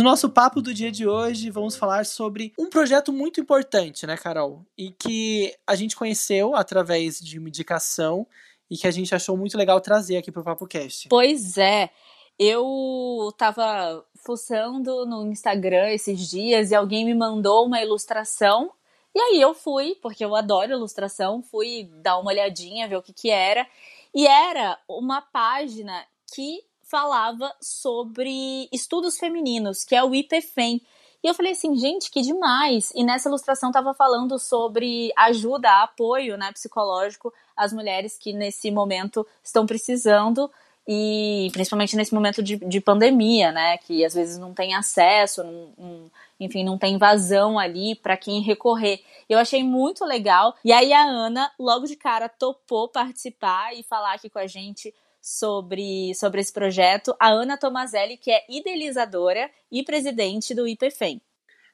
Nosso 0.04 0.28
papo 0.28 0.60
do 0.60 0.72
dia 0.72 0.92
de 0.92 1.08
hoje, 1.08 1.50
vamos 1.50 1.76
falar 1.76 2.04
sobre 2.04 2.52
um 2.58 2.68
projeto 2.68 3.12
muito 3.12 3.40
importante, 3.40 4.06
né, 4.06 4.16
Carol? 4.16 4.64
E 4.76 4.90
que 4.90 5.52
a 5.66 5.74
gente 5.74 5.96
conheceu 5.96 6.54
através 6.54 7.18
de 7.18 7.38
uma 7.38 7.48
indicação 7.48 8.26
e 8.70 8.76
que 8.76 8.86
a 8.86 8.90
gente 8.90 9.14
achou 9.14 9.36
muito 9.36 9.56
legal 9.56 9.80
trazer 9.80 10.18
aqui 10.18 10.30
pro 10.30 10.44
Papo 10.44 10.66
Cast. 10.66 11.08
Pois 11.08 11.58
é. 11.58 11.90
Eu 12.38 13.32
tava 13.38 14.04
fuçando 14.16 15.06
no 15.06 15.26
Instagram 15.26 15.88
esses 15.90 16.28
dias 16.28 16.70
e 16.70 16.74
alguém 16.74 17.04
me 17.04 17.14
mandou 17.14 17.66
uma 17.66 17.80
ilustração. 17.80 18.72
E 19.14 19.20
aí 19.20 19.40
eu 19.40 19.54
fui, 19.54 19.96
porque 20.02 20.24
eu 20.24 20.34
adoro 20.34 20.72
ilustração, 20.72 21.42
fui 21.42 21.88
dar 22.02 22.18
uma 22.18 22.30
olhadinha, 22.30 22.88
ver 22.88 22.96
o 22.96 23.02
que 23.02 23.12
que 23.12 23.30
era. 23.30 23.66
E 24.12 24.26
era 24.26 24.78
uma 24.88 25.22
página 25.22 26.04
que 26.34 26.60
falava 26.94 27.52
sobre 27.60 28.68
estudos 28.72 29.18
femininos, 29.18 29.84
que 29.84 29.96
é 29.96 30.04
o 30.04 30.14
IPFEM. 30.14 30.80
E 31.24 31.26
eu 31.26 31.34
falei 31.34 31.50
assim, 31.50 31.74
gente, 31.74 32.08
que 32.08 32.20
demais! 32.20 32.92
E 32.94 33.02
nessa 33.02 33.28
ilustração 33.28 33.70
estava 33.70 33.92
falando 33.92 34.38
sobre 34.38 35.10
ajuda, 35.16 35.82
apoio 35.82 36.36
né, 36.36 36.52
psicológico 36.52 37.34
às 37.56 37.72
mulheres 37.72 38.16
que 38.16 38.32
nesse 38.32 38.70
momento 38.70 39.26
estão 39.42 39.66
precisando 39.66 40.48
e 40.86 41.48
principalmente 41.52 41.96
nesse 41.96 42.14
momento 42.14 42.40
de, 42.40 42.58
de 42.58 42.80
pandemia, 42.80 43.50
né, 43.50 43.76
que 43.78 44.04
às 44.04 44.14
vezes 44.14 44.38
não 44.38 44.54
tem 44.54 44.76
acesso, 44.76 45.42
não, 45.42 45.72
não, 45.76 46.10
enfim, 46.38 46.62
não 46.62 46.78
tem 46.78 46.96
vazão 46.96 47.58
ali 47.58 47.96
para 47.96 48.16
quem 48.16 48.40
recorrer. 48.40 49.02
Eu 49.28 49.40
achei 49.40 49.64
muito 49.64 50.04
legal. 50.04 50.54
E 50.64 50.72
aí 50.72 50.92
a 50.92 51.02
Ana, 51.02 51.50
logo 51.58 51.86
de 51.86 51.96
cara, 51.96 52.28
topou 52.28 52.86
participar 52.86 53.74
e 53.74 53.82
falar 53.82 54.14
aqui 54.14 54.30
com 54.30 54.38
a 54.38 54.46
gente 54.46 54.94
sobre, 55.24 56.14
sobre 56.14 56.42
esse 56.42 56.52
projeto. 56.52 57.16
A 57.18 57.30
Ana 57.30 57.56
Tomazelli, 57.56 58.18
que 58.18 58.30
é 58.30 58.44
idealizadora 58.46 59.50
e 59.72 59.82
presidente 59.82 60.54
do 60.54 60.68
IPFEM. 60.68 61.18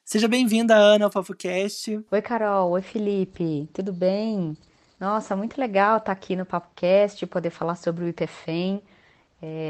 Seja 0.05 0.29
bem-vinda, 0.29 0.73
Ana, 0.73 1.05
ao 1.05 1.11
PapoCast. 1.11 2.01
Oi, 2.09 2.21
Carol. 2.21 2.71
Oi, 2.71 2.81
Felipe. 2.81 3.69
Tudo 3.73 3.91
bem? 3.91 4.55
Nossa, 4.97 5.35
muito 5.35 5.59
legal 5.59 5.97
estar 5.97 6.13
aqui 6.13 6.33
no 6.33 6.45
PapoCast, 6.45 7.27
poder 7.27 7.49
falar 7.49 7.75
sobre 7.75 8.05
o 8.05 8.07
IPFEM. 8.07 8.81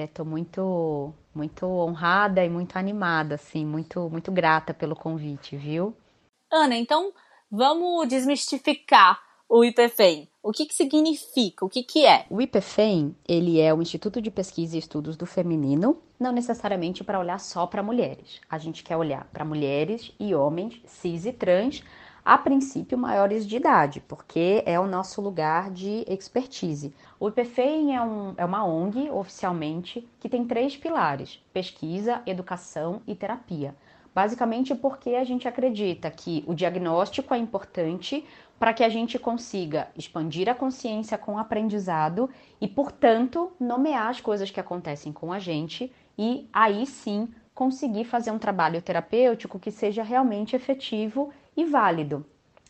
Estou 0.06 0.26
é, 0.26 0.30
muito, 0.30 1.14
muito 1.34 1.66
honrada 1.66 2.46
e 2.46 2.50
muito 2.50 2.78
animada, 2.78 3.36
assim, 3.36 3.66
muito, 3.66 4.10
muito 4.12 4.32
grata 4.32 4.76
pelo 4.76 4.96
convite, 4.96 5.58
viu? 5.58 5.96
Ana, 6.52 6.76
então 6.76 7.12
vamos 7.50 8.08
desmistificar 8.08 9.20
o 9.54 9.66
IPFEM. 9.66 10.30
O 10.42 10.54
que, 10.54 10.66
que 10.66 10.74
significa? 10.74 11.66
O 11.66 11.68
que, 11.68 11.84
que 11.84 12.06
é? 12.06 12.26
O 12.30 12.42
IPFEM, 12.42 13.14
ele 13.28 13.60
é 13.60 13.74
o 13.74 13.82
Instituto 13.82 14.22
de 14.22 14.32
Pesquisa 14.32 14.78
e 14.78 14.80
Estudos 14.80 15.18
do 15.18 15.26
Feminino, 15.26 15.98
não 16.18 16.32
necessariamente 16.32 17.04
para 17.04 17.20
olhar 17.20 17.38
só 17.38 17.68
para 17.68 17.84
mulheres. 17.84 18.40
A 18.50 18.58
gente 18.58 18.82
quer 18.82 18.96
olhar 18.96 19.26
para 19.26 19.44
mulheres 19.44 20.14
e 20.18 20.34
homens 20.34 20.82
cis 20.86 21.26
e 21.26 21.34
trans, 21.34 21.84
a 22.24 22.38
princípio 22.38 22.98
maiores 22.98 23.46
de 23.46 23.58
idade, 23.58 24.00
porque 24.00 24.64
é 24.66 24.80
o 24.80 24.88
nosso 24.88 25.20
lugar 25.20 25.70
de 25.70 26.06
expertise. 26.08 26.94
O 27.20 27.28
IPFEM 27.28 27.94
é, 27.94 28.02
um, 28.02 28.34
é 28.38 28.46
uma 28.46 28.64
ONG, 28.64 29.10
oficialmente, 29.10 30.08
que 30.22 30.30
tem 30.30 30.46
três 30.46 30.78
pilares: 30.78 31.44
pesquisa, 31.52 32.22
educação 32.26 33.02
e 33.06 33.14
terapia. 33.14 33.76
Basicamente 34.14 34.76
porque 34.76 35.12
a 35.12 35.24
gente 35.24 35.48
acredita 35.48 36.12
que 36.12 36.44
o 36.46 36.54
diagnóstico 36.54 37.34
é 37.34 37.38
importante 37.38 38.26
para 38.60 38.74
que 38.74 38.84
a 38.84 38.90
gente 38.90 39.18
consiga 39.18 39.88
expandir 39.96 40.50
a 40.50 40.54
consciência 40.54 41.18
com 41.18 41.34
o 41.34 41.38
aprendizado 41.40 42.30
e, 42.60 42.68
portanto, 42.68 43.52
nomear 43.60 44.10
as 44.10 44.22
coisas 44.22 44.52
que 44.52 44.60
acontecem 44.60 45.12
com 45.12 45.32
a 45.32 45.40
gente 45.40 45.92
e 46.18 46.48
aí 46.54 46.86
sim 46.86 47.30
conseguir 47.56 48.06
fazer 48.06 48.32
um 48.32 48.38
trabalho 48.38 48.82
terapêutico 48.82 49.58
que 49.58 49.72
seja 49.72 50.04
realmente 50.04 50.56
efetivo 50.56 51.32
e 51.56 51.66
válido. 51.66 52.26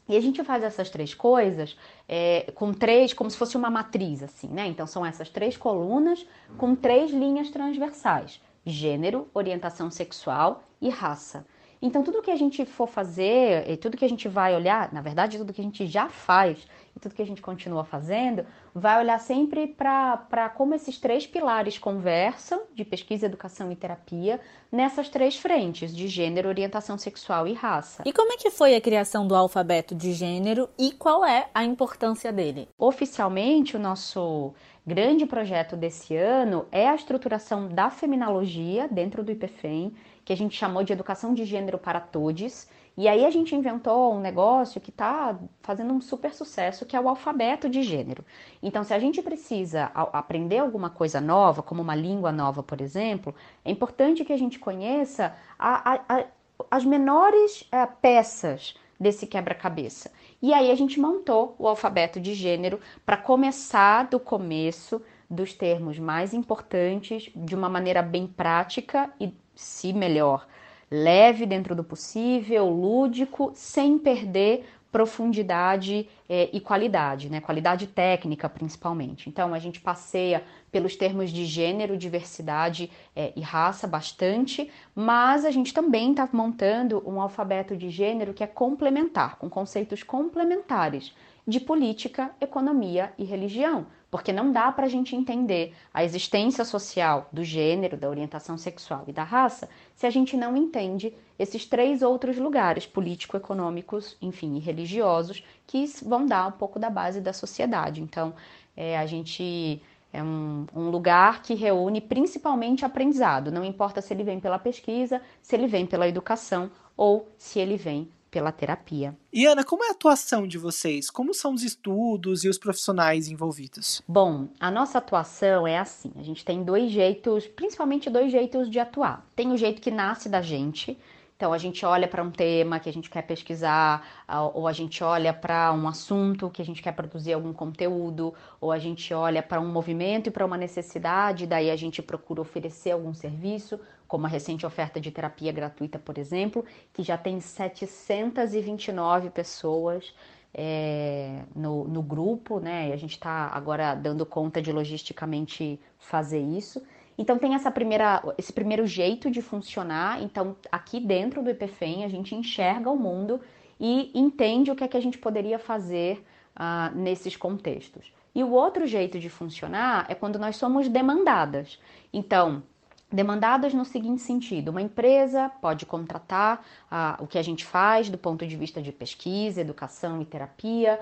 E 0.08 0.16
a 0.18 0.20
gente 0.20 0.44
faz 0.44 0.64
essas 0.64 0.90
três 0.90 1.14
coisas 1.14 1.78
é, 2.08 2.52
com 2.56 2.74
três, 2.74 3.14
como 3.14 3.30
se 3.30 3.38
fosse 3.38 3.56
uma 3.56 3.70
matriz, 3.70 4.22
assim, 4.22 4.48
né? 4.48 4.68
Então 4.68 4.86
são 4.86 5.06
essas 5.06 5.30
três 5.30 5.56
colunas 5.56 6.26
com 6.58 6.76
três 6.76 7.12
linhas 7.12 7.50
transversais: 7.50 8.42
gênero, 8.66 9.28
orientação 9.34 9.90
sexual 9.90 10.64
e 10.82 10.90
raça. 10.90 11.46
Então, 11.82 12.04
tudo 12.04 12.22
que 12.22 12.30
a 12.30 12.36
gente 12.36 12.64
for 12.64 12.88
fazer, 12.88 13.78
tudo 13.78 13.98
que 13.98 14.06
a 14.06 14.10
gente 14.10 14.28
vai 14.28 14.56
olhar, 14.56 14.94
na 14.94 15.02
verdade, 15.02 15.38
tudo 15.38 15.52
que 15.52 15.62
a 15.62 15.64
gente 15.64 15.88
já 15.88 16.08
faz 16.10 16.68
e 16.96 17.00
tudo 17.00 17.16
que 17.16 17.22
a 17.22 17.26
gente 17.26 17.42
continua 17.42 17.84
fazendo, 17.84 18.46
vai 18.74 19.00
olhar 19.00 19.20
sempre 19.20 19.68
para 19.68 20.50
como 20.56 20.74
esses 20.74 20.98
três 20.98 21.26
pilares 21.26 21.78
conversam, 21.78 22.62
de 22.74 22.84
pesquisa, 22.84 23.26
educação 23.26 23.72
e 23.72 23.76
terapia, 23.76 24.40
nessas 24.72 25.10
três 25.10 25.38
frentes, 25.38 25.96
de 25.96 26.08
gênero, 26.08 26.50
orientação 26.50 26.98
sexual 26.98 27.48
e 27.48 27.54
raça. 27.54 28.04
E 28.06 28.14
como 28.14 28.34
é 28.34 28.38
que 28.38 28.52
foi 28.52 28.76
a 28.76 28.82
criação 28.82 29.28
do 29.28 29.36
alfabeto 29.36 29.94
de 29.94 30.14
gênero 30.14 30.70
e 30.78 30.92
qual 30.92 31.26
é 31.26 31.50
a 31.54 31.64
importância 31.64 32.32
dele? 32.32 32.68
Oficialmente, 32.78 33.76
o 33.76 33.80
nosso 33.80 34.54
grande 34.86 35.26
projeto 35.26 35.76
desse 35.76 36.16
ano 36.16 36.66
é 36.72 36.88
a 36.90 36.96
estruturação 36.96 37.68
da 37.68 37.90
feminologia 37.90 38.88
dentro 38.88 39.24
do 39.24 39.32
IPFEM, 39.32 39.94
que 40.26 40.34
a 40.34 40.38
gente 40.38 40.58
chamou 40.58 40.84
de 40.84 40.94
educação 40.94 41.34
de 41.34 41.46
gênero 41.46 41.78
para 41.78 42.00
todos. 42.00 42.68
E 43.02 43.08
aí 43.08 43.26
a 43.26 43.32
gente 43.32 43.56
inventou 43.56 44.14
um 44.14 44.20
negócio 44.20 44.80
que 44.80 44.92
está 44.92 45.36
fazendo 45.64 45.92
um 45.92 46.00
super 46.00 46.36
sucesso, 46.36 46.86
que 46.86 46.96
é 46.96 47.02
o 47.02 47.10
alfabeto 47.10 47.68
de 47.68 47.82
gênero. 47.82 48.24
Então, 48.62 48.84
se 48.84 48.94
a 48.94 49.00
gente 49.00 49.24
precisa 49.24 49.86
aprender 50.14 50.60
alguma 50.60 50.88
coisa 50.88 51.20
nova, 51.20 51.64
como 51.64 51.82
uma 51.82 51.96
língua 51.96 52.32
nova, 52.32 52.62
por 52.62 52.80
exemplo, 52.80 53.34
é 53.66 53.72
importante 53.72 54.24
que 54.24 54.32
a 54.32 54.38
gente 54.38 54.60
conheça 54.60 55.36
a, 55.58 55.94
a, 55.94 56.00
a, 56.10 56.26
as 56.70 56.86
menores 56.86 57.68
é, 57.72 57.88
peças 57.88 58.76
desse 59.00 59.26
quebra-cabeça. 59.26 60.12
E 60.40 60.54
aí 60.54 60.70
a 60.70 60.76
gente 60.76 61.00
montou 61.00 61.56
o 61.58 61.68
alfabeto 61.68 62.20
de 62.20 62.36
gênero 62.36 62.80
para 63.04 63.18
começar 63.18 64.10
do 64.10 64.20
começo 64.20 65.02
dos 65.28 65.56
termos 65.56 65.98
mais 65.98 66.36
importantes 66.36 67.32
de 67.36 67.56
uma 67.56 67.68
maneira 67.68 68.04
bem 68.04 68.28
prática 68.28 69.12
e, 69.20 69.34
se 69.56 69.92
melhor, 69.92 70.46
leve 70.92 71.46
dentro 71.46 71.74
do 71.74 71.84
possível, 71.84 72.70
lúdico, 72.70 73.52
sem 73.56 73.98
perder 73.98 74.66
profundidade 74.92 76.08
é, 76.34 76.50
e 76.54 76.62
qualidade, 76.62 77.30
né? 77.30 77.42
Qualidade 77.42 77.88
técnica, 77.88 78.48
principalmente. 78.48 79.28
Então, 79.28 79.54
a 79.54 79.60
gente 79.60 79.82
passeia 79.82 80.42
pelos 80.72 80.96
termos 80.96 81.30
de 81.30 81.44
gênero, 81.44 81.98
diversidade 81.98 82.90
é, 83.14 83.34
e 83.36 83.42
raça 83.42 83.86
bastante, 83.86 84.72
mas 84.96 85.44
a 85.44 85.52
gente 85.52 85.74
também 85.74 86.12
está 86.12 86.30
montando 86.32 87.04
um 87.06 87.20
alfabeto 87.20 87.76
de 87.76 87.90
gênero 87.90 88.34
que 88.34 88.46
é 88.46 88.48
complementar, 88.48 89.36
com 89.40 89.50
conceitos 89.50 90.04
complementares 90.04 91.14
de 91.46 91.60
política, 91.60 92.32
economia 92.40 93.12
e 93.18 93.24
religião, 93.24 93.88
porque 94.10 94.32
não 94.32 94.52
dá 94.52 94.72
para 94.72 94.86
a 94.86 94.90
gente 94.90 95.16
entender 95.16 95.74
a 95.94 96.04
existência 96.04 96.64
social 96.64 97.28
do 97.32 97.44
gênero, 97.44 97.98
da 97.98 98.10
orientação 98.10 98.58
sexual 98.58 99.04
e 99.08 99.12
da 99.12 99.24
raça 99.24 99.68
se 99.96 100.06
a 100.06 100.10
gente 100.10 100.38
não 100.38 100.56
entende 100.56 101.14
esses 101.38 101.66
três 101.66 102.02
outros 102.02 102.38
lugares 102.38 102.86
político-econômicos, 102.86 104.16
enfim, 104.22 104.56
e 104.56 104.60
religiosos 104.60 105.44
que 105.72 105.86
vão 106.04 106.26
dar 106.26 106.48
um 106.48 106.52
pouco 106.52 106.78
da 106.78 106.90
base 106.90 107.22
da 107.22 107.32
sociedade. 107.32 108.02
Então, 108.02 108.34
é, 108.76 108.98
a 108.98 109.06
gente 109.06 109.82
é 110.12 110.22
um, 110.22 110.68
um, 110.76 110.90
lugar 110.90 111.42
que 111.42 111.54
reúne 111.54 112.02
principalmente 112.02 112.84
aprendizado, 112.84 113.50
não 113.50 113.64
importa 113.64 114.02
se 114.02 114.14
ele 114.14 114.26
vem 114.26 114.38
pela 114.38 114.60
pesquisa, 114.60 115.22
se 115.42 115.56
ele 115.56 115.68
vem 115.68 115.86
pela 115.86 116.10
educação 116.10 116.70
ou 116.98 117.26
se 117.38 117.58
ele 117.58 117.78
vem 117.78 118.10
pela 118.30 118.52
terapia. 118.52 119.16
E 119.32 119.46
Ana, 119.46 119.64
como 119.64 119.86
é 119.86 119.88
a 119.88 119.92
atuação 119.92 120.46
de 120.46 120.58
vocês? 120.58 121.10
Como 121.10 121.34
são 121.34 121.54
os 121.54 121.64
estudos 121.64 122.44
e 122.44 122.50
os 122.50 122.58
profissionais 122.58 123.30
envolvidos? 123.30 124.02
Bom, 124.06 124.50
a 124.60 124.70
nossa 124.70 124.98
atuação 124.98 125.66
é 125.66 125.78
assim: 125.78 126.12
a 126.18 126.24
gente 126.24 126.44
tem 126.44 126.64
dois 126.64 126.92
jeitos, 126.92 127.48
principalmente 127.48 128.10
dois 128.10 128.30
jeitos 128.30 128.70
de 128.70 128.78
atuar. 128.78 129.26
Tem 129.38 129.54
o 129.54 129.58
jeito 129.58 129.82
que 129.82 129.92
nasce 129.92 130.28
da 130.28 130.42
gente, 130.42 130.98
então, 131.42 131.54
a 131.54 131.58
gente 131.58 131.84
olha 131.84 132.08
para 132.08 132.22
um 132.22 132.30
tema 132.30 132.80
que 132.80 132.88
a 132.88 132.94
gente 132.94 133.10
quer 133.10 133.24
pesquisar, 133.24 134.24
ou 134.54 134.68
a 134.68 134.72
gente 134.72 135.04
olha 135.04 135.34
para 135.34 135.74
um 135.74 135.88
assunto 135.88 136.52
que 136.52 136.62
a 136.62 136.66
gente 136.66 136.84
quer 136.84 136.92
produzir 136.92 137.34
algum 137.34 137.52
conteúdo, 137.52 138.32
ou 138.60 138.72
a 138.72 138.78
gente 138.78 139.12
olha 139.12 139.42
para 139.42 139.60
um 139.60 139.68
movimento 139.68 140.28
e 140.28 140.32
para 140.32 140.46
uma 140.46 140.56
necessidade, 140.56 141.48
daí 141.48 141.72
a 141.72 141.76
gente 141.76 142.00
procura 142.00 142.42
oferecer 142.42 142.92
algum 142.92 143.12
serviço, 143.12 143.80
como 144.08 144.28
a 144.28 144.30
recente 144.30 144.68
oferta 144.68 145.02
de 145.02 145.10
terapia 145.10 145.52
gratuita, 145.52 145.98
por 145.98 146.20
exemplo, 146.20 146.64
que 146.94 147.02
já 147.02 147.18
tem 147.18 147.40
729 147.40 149.32
pessoas 149.32 150.14
é, 150.54 151.42
no, 151.56 151.88
no 151.88 152.04
grupo, 152.04 152.60
né? 152.60 152.90
E 152.90 152.94
a 152.94 152.98
gente 152.98 153.14
está 153.14 153.48
agora 153.48 153.96
dando 153.96 154.28
conta 154.28 154.62
de 154.62 154.72
logisticamente 154.72 155.80
fazer 155.98 156.40
isso. 156.40 156.84
Então 157.22 157.38
tem 157.38 157.54
essa 157.54 157.70
primeira, 157.70 158.20
esse 158.36 158.52
primeiro 158.52 158.88
jeito 158.88 159.30
de 159.30 159.44
funcionar. 159.44 160.24
Então 160.24 160.56
aqui 160.72 161.00
dentro 161.00 161.44
do 161.44 161.52
IPFEM 161.52 162.04
a 162.04 162.08
gente 162.08 162.34
enxerga 162.34 162.90
o 162.90 162.98
mundo 162.98 163.40
e 163.80 164.10
entende 164.16 164.72
o 164.72 164.76
que 164.76 164.84
é 164.84 164.88
que 164.88 164.98
a 164.98 165.02
gente 165.02 165.20
poderia 165.20 165.60
fazer 165.60 166.26
uh, 166.56 166.98
nesses 166.98 167.38
contextos. 167.38 168.12
E 168.34 168.44
o 168.44 168.50
outro 168.50 168.88
jeito 168.88 169.20
de 169.20 169.30
funcionar 169.30 170.08
é 170.10 170.16
quando 170.16 170.40
nós 170.40 170.56
somos 170.56 170.88
demandadas. 170.88 171.78
Então, 172.12 172.64
demandadas 173.12 173.72
no 173.72 173.86
seguinte 173.86 174.24
sentido: 174.24 174.70
uma 174.70 174.82
empresa 174.82 175.48
pode 175.62 175.86
contratar 175.86 176.66
uh, 176.92 177.24
o 177.24 177.28
que 177.28 177.38
a 177.38 177.44
gente 177.44 177.64
faz 177.64 178.10
do 178.10 178.18
ponto 178.18 178.48
de 178.48 178.56
vista 178.56 178.82
de 178.82 178.92
pesquisa, 178.92 179.62
educação 179.62 180.20
e 180.24 180.26
terapia, 180.26 181.00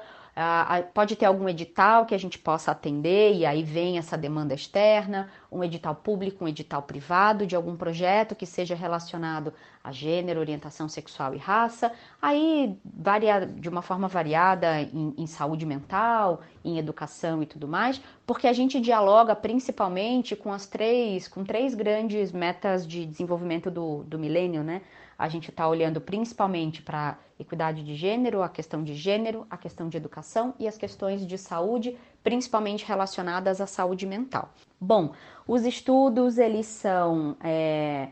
pode 0.93 1.15
ter 1.15 1.25
algum 1.25 1.49
edital 1.49 2.05
que 2.05 2.15
a 2.15 2.17
gente 2.17 2.39
possa 2.39 2.71
atender 2.71 3.33
e 3.35 3.45
aí 3.45 3.63
vem 3.63 3.97
essa 3.97 4.17
demanda 4.17 4.53
externa, 4.53 5.29
um 5.51 5.63
edital 5.63 5.95
público, 5.95 6.45
um 6.45 6.47
edital 6.47 6.83
privado 6.83 7.45
de 7.45 7.55
algum 7.55 7.75
projeto 7.75 8.35
que 8.35 8.45
seja 8.45 8.75
relacionado 8.75 9.53
a 9.89 9.91
gênero, 9.91 10.39
orientação 10.39 10.87
sexual 10.87 11.33
e 11.33 11.37
raça. 11.37 11.91
Aí 12.21 12.79
varia 12.83 13.45
de 13.45 13.67
uma 13.67 13.81
forma 13.81 14.07
variada 14.07 14.81
em, 14.81 15.13
em 15.17 15.27
saúde 15.27 15.65
mental, 15.65 16.41
em 16.63 16.77
educação 16.77 17.43
e 17.43 17.45
tudo 17.45 17.67
mais, 17.67 18.01
porque 18.25 18.47
a 18.47 18.53
gente 18.53 18.79
dialoga 18.79 19.35
principalmente 19.35 20.35
com 20.35 20.53
as 20.53 20.65
três, 20.65 21.27
com 21.27 21.43
três 21.43 21.75
grandes 21.75 22.31
metas 22.31 22.87
de 22.87 23.05
desenvolvimento 23.05 23.69
do, 23.69 24.03
do 24.03 24.17
milênio, 24.17 24.63
né? 24.63 24.81
A 25.17 25.27
gente 25.27 25.49
está 25.49 25.67
olhando 25.67 25.99
principalmente 25.99 26.81
para 26.81 27.17
equidade 27.37 27.83
de 27.83 27.93
gênero, 27.93 28.41
a 28.41 28.47
questão 28.47 28.81
de 28.81 28.93
gênero, 28.95 29.45
a 29.49 29.57
questão 29.57 29.89
de 29.89 29.97
educação 29.97 30.53
e 30.57 30.65
as 30.65 30.77
questões 30.77 31.27
de 31.27 31.37
saúde, 31.37 31.97
principalmente 32.23 32.85
relacionadas 32.85 33.59
à 33.59 33.67
saúde 33.67 34.05
mental. 34.05 34.53
Bom, 34.79 35.11
os 35.45 35.65
estudos 35.65 36.37
eles 36.37 36.67
são 36.67 37.35
é, 37.43 38.09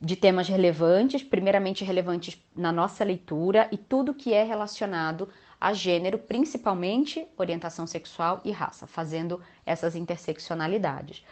de 0.00 0.16
temas 0.16 0.48
relevantes, 0.48 1.22
primeiramente 1.22 1.84
relevantes 1.84 2.42
na 2.54 2.72
nossa 2.72 3.04
leitura 3.04 3.68
e 3.70 3.76
tudo 3.76 4.14
que 4.14 4.32
é 4.32 4.42
relacionado 4.42 5.28
a 5.60 5.72
gênero, 5.72 6.18
principalmente 6.18 7.26
orientação 7.36 7.86
sexual 7.86 8.40
e 8.44 8.50
raça, 8.50 8.86
fazendo 8.86 9.40
essas 9.64 9.94
interseccionalidades. 9.94 11.24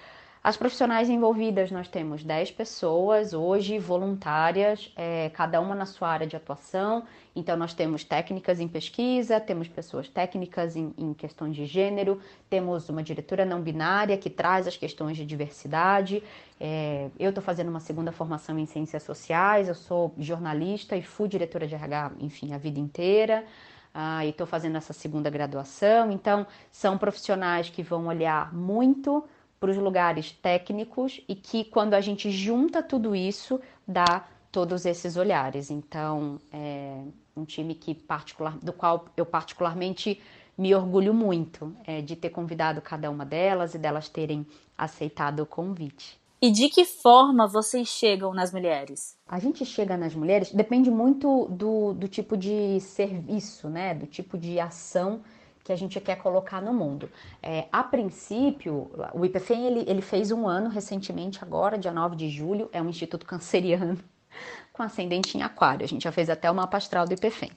As 0.47 0.57
profissionais 0.57 1.11
envolvidas, 1.11 1.73
nós 1.73 1.89
temos 1.89 2.23
10 2.23 2.53
pessoas 2.53 3.35
hoje 3.35 3.81
voluntárias, 3.81 4.93
é, 4.95 5.29
cada 5.31 5.61
uma 5.61 5.75
na 5.75 5.85
sua 5.85 6.09
área 6.09 6.25
de 6.25 6.37
atuação. 6.37 7.03
Então, 7.35 7.57
nós 7.57 7.75
temos 7.75 8.05
técnicas 8.05 8.61
em 8.61 8.69
pesquisa, 8.69 9.41
temos 9.41 9.67
pessoas 9.67 10.09
técnicas 10.09 10.77
em, 10.77 10.95
em 10.97 11.13
questões 11.13 11.57
de 11.57 11.67
gênero, 11.67 12.21
temos 12.49 12.89
uma 12.89 13.03
diretora 13.03 13.45
não 13.45 13.61
binária 13.61 14.17
que 14.17 14.31
traz 14.31 14.69
as 14.69 14.77
questões 14.77 15.17
de 15.17 15.27
diversidade. 15.27 16.23
É, 16.61 17.09
eu 17.19 17.31
estou 17.31 17.43
fazendo 17.43 17.69
uma 17.69 17.81
segunda 17.81 18.13
formação 18.13 18.57
em 18.57 18.67
ciências 18.67 19.03
sociais, 19.03 19.67
eu 19.67 19.75
sou 19.75 20.15
jornalista 20.17 20.97
e 20.97 21.03
fui 21.03 21.29
diretora 21.29 21.67
de 21.67 21.75
RH, 21.75 22.13
enfim, 22.21 22.55
a 22.55 22.59
vida 22.59 22.79
inteira. 22.79 23.45
Ah, 23.93 24.25
e 24.25 24.29
estou 24.29 24.47
fazendo 24.47 24.77
essa 24.77 24.93
segunda 24.93 25.29
graduação. 25.29 26.13
Então, 26.13 26.47
são 26.71 26.97
profissionais 26.97 27.69
que 27.69 27.83
vão 27.83 28.07
olhar 28.07 28.55
muito 28.55 29.25
para 29.59 29.71
os 29.71 29.77
lugares 29.77 30.33
técnicos 30.33 31.21
e 31.29 31.35
que 31.35 31.64
quando 31.64 31.95
a 31.95 32.01
gente 32.01 32.31
junta 32.31 32.83
tudo 32.83 33.14
isso 33.14 33.61
dá 33.87 34.27
todos 34.53 34.87
esses 34.87 35.16
olhares. 35.16 35.71
Então 35.71 36.40
é 36.53 37.03
um 37.37 37.45
time 37.45 37.75
que 37.75 37.95
particular, 37.95 38.57
do 38.59 38.73
qual 38.73 39.07
eu 39.16 39.27
particularmente 39.27 40.21
me 40.57 40.75
orgulho 40.75 41.12
muito 41.12 41.77
é, 41.85 42.01
de 42.01 42.16
ter 42.16 42.31
convidado 42.31 42.81
cada 42.81 43.11
uma 43.11 43.27
delas 43.27 43.75
e 43.75 43.79
delas 43.79 44.09
terem 44.09 44.47
aceitado 44.77 45.40
o 45.40 45.47
convite. 45.47 46.19
E 46.40 46.51
de 46.51 46.69
que 46.69 46.85
forma 46.85 47.47
vocês 47.47 47.88
chegam 47.88 48.33
nas 48.33 48.53
mulheres? 48.53 49.16
A 49.27 49.38
gente 49.38 49.64
chega 49.64 49.97
nas 49.97 50.14
mulheres, 50.14 50.53
depende 50.53 50.90
muito 50.90 51.47
do, 51.51 51.95
do 51.95 52.09
tipo 52.09 52.37
de 52.37 52.79
serviço, 52.81 53.69
né? 53.69 53.95
Do 53.95 54.07
tipo 54.07 54.37
de 54.37 54.61
ação 54.61 55.23
que 55.67 55.73
a 55.73 55.77
gente 55.77 56.01
quer 56.01 56.17
colocar 56.17 56.63
no 56.63 56.73
mundo. 56.73 57.11
É, 57.43 57.65
a 57.73 57.83
princípio, 57.83 58.89
o 59.13 59.25
IPFEM 59.25 59.67
ele, 59.67 59.85
ele 59.89 60.01
fez 60.01 60.31
um 60.31 60.47
ano 60.47 60.71
recentemente, 60.71 61.43
agora, 61.43 61.77
dia 61.77 61.91
9 61.91 62.15
de 62.15 62.29
julho, 62.29 62.71
é 62.73 62.81
um 62.81 62.89
instituto 62.89 63.27
canceriano 63.27 63.99
com 64.73 64.85
ascendente 64.85 65.37
em 65.37 65.43
aquário. 65.43 65.85
A 65.85 65.89
gente 65.89 66.05
já 66.05 66.13
fez 66.13 66.31
até 66.31 66.49
o 66.49 66.55
mapa 66.55 66.77
astral 66.77 67.05
do 67.05 67.15
IPFEM. 67.15 67.51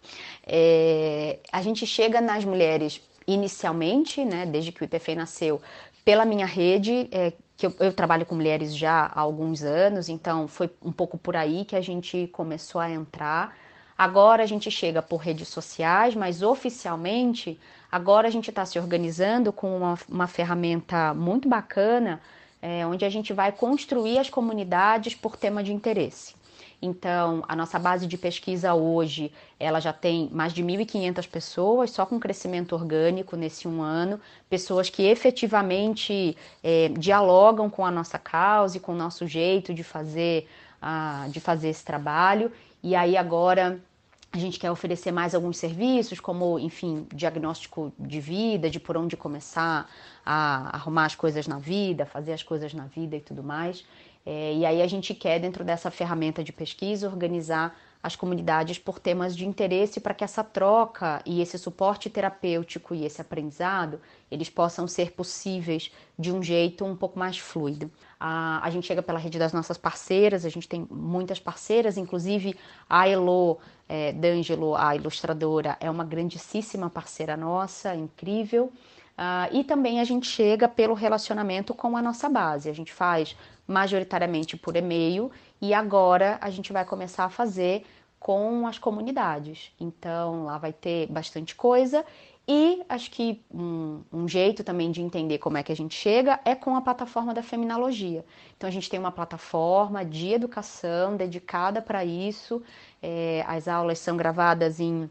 É, 0.43 1.37
a 1.51 1.61
gente 1.61 1.85
chega 1.85 2.19
nas 2.19 2.43
mulheres 2.43 2.99
inicialmente, 3.27 4.25
né, 4.25 4.43
desde 4.43 4.71
que 4.71 4.81
o 4.81 4.85
IPFEM 4.85 5.17
nasceu, 5.17 5.61
pela 6.03 6.25
minha 6.25 6.47
rede, 6.47 7.07
é, 7.11 7.31
que 7.55 7.67
eu, 7.67 7.75
eu, 7.79 7.93
trabalho 7.93 8.25
com 8.25 8.33
mulheres 8.33 8.75
já 8.75 9.05
há 9.05 9.19
alguns 9.19 9.61
anos, 9.61 10.09
então 10.09 10.47
foi 10.47 10.67
um 10.81 10.91
pouco 10.91 11.15
por 11.15 11.35
aí 11.35 11.63
que 11.63 11.75
a 11.75 11.81
gente 11.81 12.25
começou 12.33 12.81
a 12.81 12.89
entrar. 12.89 13.55
Agora 13.95 14.41
a 14.41 14.47
gente 14.47 14.71
chega 14.71 14.99
por 14.99 15.17
redes 15.17 15.49
sociais, 15.49 16.15
mas 16.15 16.41
oficialmente 16.41 17.59
Agora 17.91 18.27
a 18.27 18.31
gente 18.31 18.49
está 18.49 18.65
se 18.65 18.77
organizando 18.77 19.51
com 19.51 19.77
uma, 19.77 19.97
uma 20.07 20.27
ferramenta 20.27 21.13
muito 21.13 21.49
bacana, 21.49 22.21
é, 22.61 22.85
onde 22.85 23.03
a 23.03 23.09
gente 23.09 23.33
vai 23.33 23.51
construir 23.51 24.19
as 24.19 24.29
comunidades 24.29 25.15
por 25.15 25.35
tema 25.35 25.63
de 25.63 25.73
interesse. 25.73 26.35
Então, 26.81 27.43
a 27.47 27.55
nossa 27.55 27.77
base 27.77 28.07
de 28.07 28.17
pesquisa 28.17 28.73
hoje, 28.73 29.31
ela 29.59 29.81
já 29.81 29.91
tem 29.91 30.29
mais 30.31 30.53
de 30.53 30.63
1.500 30.63 31.27
pessoas, 31.27 31.91
só 31.91 32.05
com 32.05 32.19
crescimento 32.19 32.73
orgânico 32.73 33.35
nesse 33.35 33.67
um 33.67 33.81
ano, 33.81 34.19
pessoas 34.49 34.89
que 34.89 35.03
efetivamente 35.03 36.37
é, 36.63 36.89
dialogam 36.89 37.69
com 37.69 37.85
a 37.85 37.91
nossa 37.91 38.17
causa 38.17 38.77
e 38.77 38.79
com 38.79 38.93
o 38.93 38.95
nosso 38.95 39.27
jeito 39.27 39.73
de 39.73 39.83
fazer, 39.83 40.47
uh, 40.81 41.29
de 41.29 41.41
fazer 41.41 41.69
esse 41.69 41.83
trabalho. 41.83 42.49
E 42.81 42.95
aí 42.95 43.17
agora 43.17 43.81
a 44.31 44.37
gente 44.37 44.59
quer 44.59 44.69
oferecer 44.69 45.11
mais 45.11 45.33
alguns 45.33 45.57
serviços, 45.57 46.19
como, 46.19 46.59
enfim, 46.59 47.07
diagnóstico 47.13 47.91
de 47.97 48.19
vida, 48.19 48.69
de 48.69 48.79
por 48.79 48.95
onde 48.95 49.17
começar 49.17 49.89
a 50.25 50.75
arrumar 50.75 51.05
as 51.05 51.15
coisas 51.15 51.47
na 51.47 51.57
vida, 51.57 52.05
fazer 52.05 52.33
as 52.33 52.43
coisas 52.43 52.73
na 52.73 52.85
vida 52.85 53.15
e 53.15 53.21
tudo 53.21 53.43
mais. 53.43 53.83
É, 54.25 54.53
e 54.53 54.65
aí 54.65 54.81
a 54.81 54.87
gente 54.87 55.15
quer, 55.15 55.39
dentro 55.39 55.63
dessa 55.63 55.89
ferramenta 55.89 56.43
de 56.43 56.53
pesquisa, 56.53 57.07
organizar 57.07 57.75
as 58.01 58.15
comunidades 58.15 58.79
por 58.79 58.97
temas 58.97 59.35
de 59.35 59.45
interesse 59.45 59.99
para 59.99 60.13
que 60.13 60.23
essa 60.23 60.43
troca 60.43 61.21
e 61.25 61.41
esse 61.41 61.57
suporte 61.57 62.09
terapêutico 62.09 62.95
e 62.95 63.05
esse 63.05 63.19
aprendizado 63.19 63.99
eles 64.31 64.49
possam 64.49 64.87
ser 64.87 65.11
possíveis 65.11 65.91
de 66.17 66.31
um 66.31 66.41
jeito 66.41 66.85
um 66.85 66.95
pouco 66.95 67.19
mais 67.19 67.37
fluido. 67.37 67.91
A, 68.19 68.65
a 68.65 68.69
gente 68.69 68.87
chega 68.87 69.01
pela 69.01 69.19
rede 69.19 69.37
das 69.37 69.51
nossas 69.51 69.77
parceiras, 69.77 70.45
a 70.45 70.49
gente 70.49 70.67
tem 70.67 70.87
muitas 70.89 71.39
parceiras, 71.39 71.97
inclusive 71.97 72.55
a 72.89 73.07
Elo 73.07 73.59
é, 73.87 74.13
D'Angelo, 74.13 74.75
a 74.75 74.95
ilustradora, 74.95 75.77
é 75.79 75.89
uma 75.89 76.05
grandíssima 76.05 76.89
parceira 76.89 77.35
nossa, 77.35 77.95
incrível. 77.95 78.71
Uh, 79.19 79.53
e 79.53 79.63
também 79.65 79.99
a 79.99 80.05
gente 80.05 80.27
chega 80.27 80.65
pelo 80.65 80.93
relacionamento 80.93 81.73
com 81.73 81.97
a 81.97 82.01
nossa 82.01 82.29
base. 82.29 82.69
A 82.69 82.73
gente 82.73 82.93
faz 82.93 83.35
majoritariamente 83.67 84.55
por 84.55 84.77
e-mail 84.77 85.29
e 85.61 85.73
agora 85.73 86.37
a 86.39 86.49
gente 86.49 86.71
vai 86.71 86.85
começar 86.85 87.25
a 87.25 87.29
fazer 87.29 87.85
com 88.17 88.65
as 88.65 88.79
comunidades. 88.79 89.73
Então 89.77 90.45
lá 90.45 90.57
vai 90.57 90.71
ter 90.71 91.07
bastante 91.07 91.53
coisa 91.53 92.05
e 92.47 92.81
acho 92.87 93.11
que 93.11 93.43
um, 93.53 94.01
um, 94.11 94.25
jeito 94.25 94.63
também 94.63 94.89
de 94.89 95.01
entender 95.01 95.37
como 95.37 95.57
é 95.57 95.63
que 95.63 95.71
a 95.73 95.75
gente 95.75 95.93
chega 95.95 96.39
é 96.45 96.55
com 96.55 96.73
a 96.77 96.81
plataforma 96.81 97.33
da 97.33 97.43
Feminologia. 97.43 98.23
Então 98.55 98.69
a 98.69 98.71
gente 98.71 98.89
tem 98.89 98.99
uma 98.99 99.11
plataforma 99.11 100.05
de 100.05 100.31
educação 100.31 101.17
dedicada 101.17 101.81
para 101.81 102.05
isso. 102.05 102.63
É, 103.03 103.43
as 103.45 103.67
aulas 103.67 103.99
são 103.99 104.15
gravadas 104.15 104.79
em, 104.79 105.09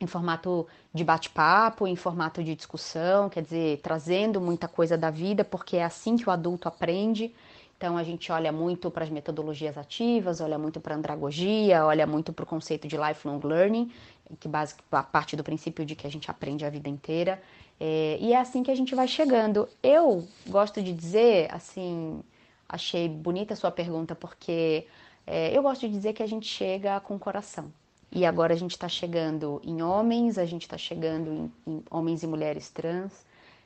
em 0.00 0.06
formato 0.06 0.66
de 0.92 1.02
bate-papo, 1.02 1.86
em 1.86 1.96
formato 1.96 2.42
de 2.42 2.54
discussão, 2.54 3.28
quer 3.28 3.42
dizer, 3.42 3.80
trazendo 3.82 4.40
muita 4.40 4.68
coisa 4.68 4.96
da 4.96 5.10
vida, 5.10 5.44
porque 5.44 5.76
é 5.76 5.84
assim 5.84 6.16
que 6.16 6.28
o 6.28 6.32
adulto 6.32 6.68
aprende. 6.68 7.34
Então 7.76 7.96
a 7.96 8.02
gente 8.02 8.32
olha 8.32 8.50
muito 8.50 8.90
para 8.90 9.04
as 9.04 9.10
metodologias 9.10 9.76
ativas, 9.76 10.40
olha 10.40 10.58
muito 10.58 10.80
para 10.80 10.94
a 10.94 10.98
andragogia, 10.98 11.84
olha 11.84 12.06
muito 12.06 12.32
para 12.32 12.42
o 12.42 12.46
conceito 12.46 12.88
de 12.88 12.96
lifelong 12.96 13.40
learning, 13.44 13.92
que 14.40 14.48
base, 14.48 14.74
parte 15.12 15.36
do 15.36 15.44
princípio 15.44 15.84
de 15.84 15.94
que 15.94 16.06
a 16.06 16.10
gente 16.10 16.30
aprende 16.30 16.64
a 16.64 16.70
vida 16.70 16.88
inteira. 16.88 17.40
É, 17.78 18.16
e 18.20 18.32
é 18.32 18.38
assim 18.38 18.62
que 18.62 18.70
a 18.70 18.74
gente 18.74 18.94
vai 18.94 19.06
chegando. 19.06 19.68
Eu 19.82 20.26
gosto 20.48 20.82
de 20.82 20.92
dizer, 20.92 21.52
assim, 21.52 22.22
achei 22.66 23.08
bonita 23.08 23.52
a 23.52 23.56
sua 23.56 23.70
pergunta, 23.70 24.14
porque 24.14 24.86
é, 25.26 25.56
eu 25.56 25.62
gosto 25.62 25.86
de 25.86 25.92
dizer 25.92 26.14
que 26.14 26.22
a 26.22 26.26
gente 26.26 26.46
chega 26.46 26.98
com 27.00 27.16
o 27.16 27.18
coração. 27.18 27.70
E 28.16 28.24
agora 28.24 28.54
a 28.54 28.56
gente 28.56 28.70
está 28.70 28.88
chegando 28.88 29.60
em 29.62 29.82
homens, 29.82 30.38
a 30.38 30.46
gente 30.46 30.62
está 30.62 30.78
chegando 30.78 31.30
em, 31.30 31.52
em, 31.66 31.82
homens 31.90 32.22
e 32.22 32.26
mulheres 32.26 32.70
trans, 32.70 33.12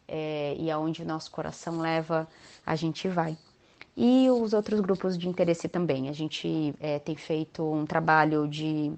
é, 0.09 0.57
e 0.59 0.69
aonde 0.73 1.03
o 1.03 1.07
nosso 1.07 1.31
coração 1.31 1.79
leva, 1.79 2.27
a 2.67 2.75
gente 2.75 3.07
vai. 3.07 3.39
E 3.97 4.29
os 4.29 4.53
outros 4.53 4.81
grupos 4.81 5.17
de 5.17 5.29
interesse 5.29 5.69
também. 5.69 6.09
A 6.09 6.13
gente 6.13 6.75
é, 6.81 6.99
tem 6.99 7.15
feito 7.15 7.63
um 7.63 7.87
trabalho 7.87 8.49
de 8.49 8.93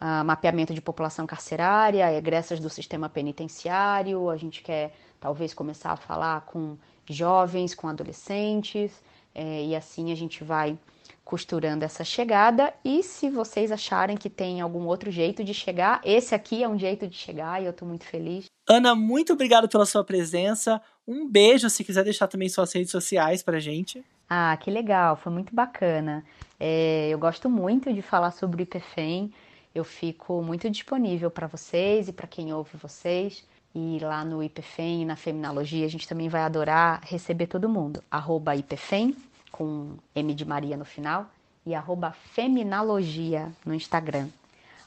uh, 0.00 0.24
mapeamento 0.24 0.72
de 0.72 0.80
população 0.80 1.26
carcerária, 1.26 2.10
egressas 2.16 2.58
do 2.58 2.70
sistema 2.70 3.06
penitenciário, 3.06 4.30
a 4.30 4.36
gente 4.38 4.62
quer 4.62 4.94
talvez 5.20 5.52
começar 5.52 5.92
a 5.92 5.96
falar 5.96 6.40
com 6.46 6.74
jovens, 7.04 7.74
com 7.74 7.86
adolescentes, 7.86 9.02
é, 9.36 9.66
e 9.66 9.76
assim 9.76 10.10
a 10.10 10.14
gente 10.14 10.42
vai 10.42 10.78
costurando 11.22 11.84
essa 11.84 12.02
chegada. 12.02 12.72
E 12.82 13.02
se 13.02 13.28
vocês 13.28 13.70
acharem 13.70 14.16
que 14.16 14.30
tem 14.30 14.62
algum 14.62 14.86
outro 14.86 15.10
jeito 15.10 15.44
de 15.44 15.52
chegar, 15.52 16.00
esse 16.02 16.34
aqui 16.34 16.62
é 16.62 16.68
um 16.68 16.78
jeito 16.78 17.06
de 17.06 17.16
chegar 17.16 17.60
e 17.60 17.66
eu 17.66 17.70
estou 17.70 17.86
muito 17.86 18.04
feliz. 18.04 18.46
Ana, 18.66 18.94
muito 18.94 19.34
obrigado 19.34 19.68
pela 19.68 19.84
sua 19.84 20.02
presença. 20.02 20.80
Um 21.06 21.28
beijo, 21.28 21.68
se 21.68 21.84
quiser 21.84 22.02
deixar 22.02 22.28
também 22.28 22.48
suas 22.48 22.72
redes 22.72 22.90
sociais 22.90 23.42
pra 23.42 23.60
gente. 23.60 24.02
Ah, 24.28 24.56
que 24.56 24.70
legal, 24.70 25.16
foi 25.16 25.30
muito 25.30 25.54
bacana. 25.54 26.24
É, 26.58 27.08
eu 27.10 27.18
gosto 27.18 27.50
muito 27.50 27.92
de 27.92 28.00
falar 28.00 28.30
sobre 28.30 28.62
o 28.62 28.64
IPFEM, 28.64 29.30
eu 29.74 29.84
fico 29.84 30.42
muito 30.42 30.70
disponível 30.70 31.30
para 31.30 31.46
vocês 31.46 32.08
e 32.08 32.12
para 32.12 32.26
quem 32.26 32.52
ouve 32.52 32.76
vocês. 32.78 33.44
E 33.78 33.98
lá 34.00 34.24
no 34.24 34.42
IPFEM, 34.42 35.04
na 35.04 35.16
Feminologia, 35.16 35.84
a 35.84 35.90
gente 35.90 36.08
também 36.08 36.30
vai 36.30 36.40
adorar 36.40 36.98
receber 37.04 37.46
todo 37.46 37.68
mundo. 37.68 38.02
Arroba 38.10 38.56
IPFEM, 38.56 39.14
com 39.52 39.98
M 40.14 40.32
de 40.32 40.46
Maria 40.46 40.78
no 40.78 40.86
final, 40.86 41.26
e 41.66 41.74
arroba 41.74 42.10
Feminalogia 42.32 43.52
no 43.66 43.74
Instagram. 43.74 44.28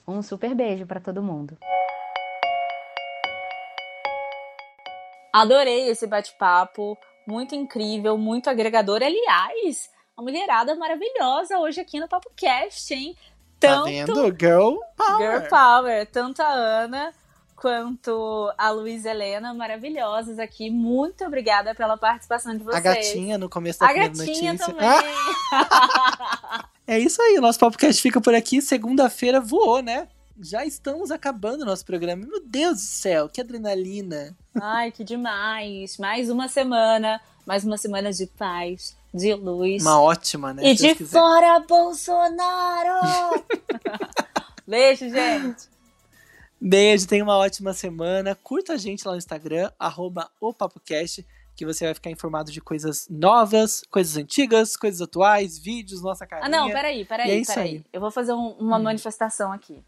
Um 0.08 0.24
super 0.24 0.56
beijo 0.56 0.88
para 0.88 1.00
todo 1.00 1.22
mundo. 1.22 1.56
Adorei 5.32 5.88
esse 5.88 6.08
bate-papo 6.08 6.98
muito 7.28 7.54
incrível, 7.54 8.18
muito 8.18 8.50
agregador. 8.50 9.04
Aliás, 9.04 9.92
a 10.18 10.22
mulherada 10.24 10.74
maravilhosa 10.74 11.60
hoje 11.60 11.80
aqui 11.80 12.00
no 12.00 12.08
Papo 12.08 12.32
Cast, 12.36 12.92
hein? 12.92 13.16
Tá 13.60 13.68
Tanto... 13.68 13.84
Tá 13.84 13.92
vendo? 13.92 14.36
Girl 14.40 14.78
Power. 14.98 15.20
Girl 15.20 15.48
Power. 15.48 16.08
Tanto 16.08 16.42
a 16.42 16.50
Ana 16.50 17.14
quanto 17.60 18.52
a 18.58 18.70
Luiz 18.70 19.04
Helena, 19.06 19.54
maravilhosas 19.54 20.40
aqui. 20.40 20.70
Muito 20.70 21.26
obrigada 21.26 21.76
pela 21.76 21.98
participação 21.98 22.58
de 22.58 22.64
vocês. 22.64 22.78
A 22.78 22.80
gatinha 22.80 23.38
no 23.38 23.50
começo 23.50 23.80
da 23.80 23.86
a 23.86 23.90
primeira 23.90 24.14
gatinha 24.14 24.54
notícia. 24.54 24.74
Também. 24.74 24.90
É 26.88 26.98
isso 26.98 27.22
aí, 27.22 27.38
o 27.38 27.42
nosso 27.42 27.60
podcast 27.60 28.02
fica 28.02 28.20
por 28.20 28.34
aqui. 28.34 28.64
Segunda-feira 28.64 29.40
voou, 29.40 29.80
né? 29.80 30.08
Já 30.42 30.66
estamos 30.66 31.12
acabando 31.12 31.62
o 31.62 31.66
nosso 31.66 31.86
programa. 31.86 32.26
Meu 32.26 32.42
Deus 32.44 32.78
do 32.78 32.84
céu, 32.84 33.30
que 33.30 33.42
adrenalina. 33.42 34.36
Ai, 34.60 34.92
que 34.92 35.04
demais. 35.04 35.98
Mais 35.98 36.32
uma 36.32 36.48
semana, 36.48 37.22
mais 37.46 37.64
uma 37.64 37.78
semana 37.78 38.12
de 38.12 38.26
paz, 38.26 38.98
de 39.14 39.36
luz. 39.36 39.84
Uma 39.84 40.02
ótima, 40.02 40.54
né? 40.54 40.64
E 40.64 40.74
de 40.74 40.96
fora 40.96 41.60
Bolsonaro! 41.60 43.44
Beijo, 44.66 45.10
gente. 45.10 45.68
Beijo, 46.62 47.08
tenha 47.08 47.24
uma 47.24 47.38
ótima 47.38 47.74
semana. 47.74 48.36
Curta 48.36 48.74
a 48.74 48.78
gente 48.78 49.06
lá 49.06 49.14
no 49.14 49.18
Instagram, 49.18 49.72
arroba 49.80 50.30
o 50.42 50.54
PapoCast, 50.54 51.26
que 51.56 51.66
você 51.66 51.86
vai 51.86 51.94
ficar 51.94 52.10
informado 52.10 52.52
de 52.52 52.60
coisas 52.60 53.08
novas, 53.10 53.84
coisas 53.90 54.18
antigas, 54.18 54.76
coisas 54.76 55.02
atuais, 55.02 55.58
vídeos, 55.58 56.02
nossa 56.02 56.28
carinha. 56.28 56.48
Ah, 56.48 56.50
não, 56.50 56.70
peraí, 56.70 57.06
peraí, 57.06 57.42
é 57.42 57.46
peraí. 57.46 57.70
Aí. 57.70 57.86
Eu 57.94 58.02
vou 58.02 58.12
fazer 58.12 58.34
um, 58.34 58.50
uma 58.60 58.78
hum. 58.78 58.84
manifestação 58.84 59.52
aqui. 59.52 59.82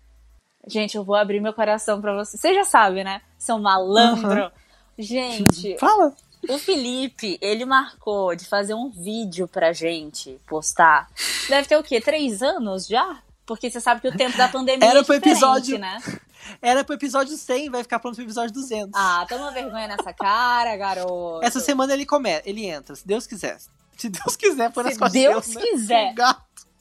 Gente, 0.67 0.95
eu 0.95 1.03
vou 1.03 1.15
abrir 1.15 1.41
meu 1.41 1.53
coração 1.53 1.99
pra 1.99 2.13
você. 2.13 2.37
Você 2.37 2.53
já 2.53 2.63
sabe, 2.63 3.03
né? 3.03 3.21
São 3.37 3.59
malandro. 3.59 4.43
Uhum. 4.43 4.51
Gente. 4.97 5.77
Fala. 5.79 6.13
O 6.49 6.57
Felipe, 6.57 7.37
ele 7.39 7.65
marcou 7.65 8.35
de 8.35 8.45
fazer 8.45 8.73
um 8.73 8.89
vídeo 8.89 9.47
pra 9.47 9.73
gente 9.73 10.39
postar. 10.47 11.07
Deve 11.47 11.67
ter 11.67 11.77
o 11.77 11.83
quê? 11.83 12.01
Três 12.01 12.41
anos 12.41 12.87
já? 12.87 13.21
Porque 13.45 13.69
você 13.69 13.79
sabe 13.79 14.01
que 14.01 14.07
o 14.07 14.17
tempo 14.17 14.35
da 14.37 14.47
pandemia 14.49 14.87
Era 14.89 14.99
é 15.01 15.03
pro 15.03 15.13
episódio, 15.13 15.77
né? 15.77 15.99
Era 16.61 16.83
pro 16.83 16.95
episódio 16.95 17.35
100, 17.35 17.69
vai 17.69 17.83
ficar 17.83 17.99
pronto 17.99 18.15
pro 18.15 18.23
episódio 18.23 18.53
200. 18.53 18.91
Ah, 18.93 19.25
toma 19.27 19.51
vergonha 19.51 19.87
nessa 19.87 20.13
cara, 20.13 20.75
garoto. 20.77 21.45
Essa 21.45 21.59
semana 21.59 21.93
ele 21.93 22.05
come, 22.05 22.41
ele 22.45 22.65
entra, 22.65 22.95
se 22.95 23.05
Deus 23.05 23.25
quiser. 23.27 23.57
Se 23.97 24.09
Deus 24.09 24.35
quiser, 24.35 24.71
por 24.71 24.83
Se 24.91 24.97
Deus 24.97 25.11
Deus, 25.11 25.47
né? 25.55 25.61
quiser. 25.61 26.15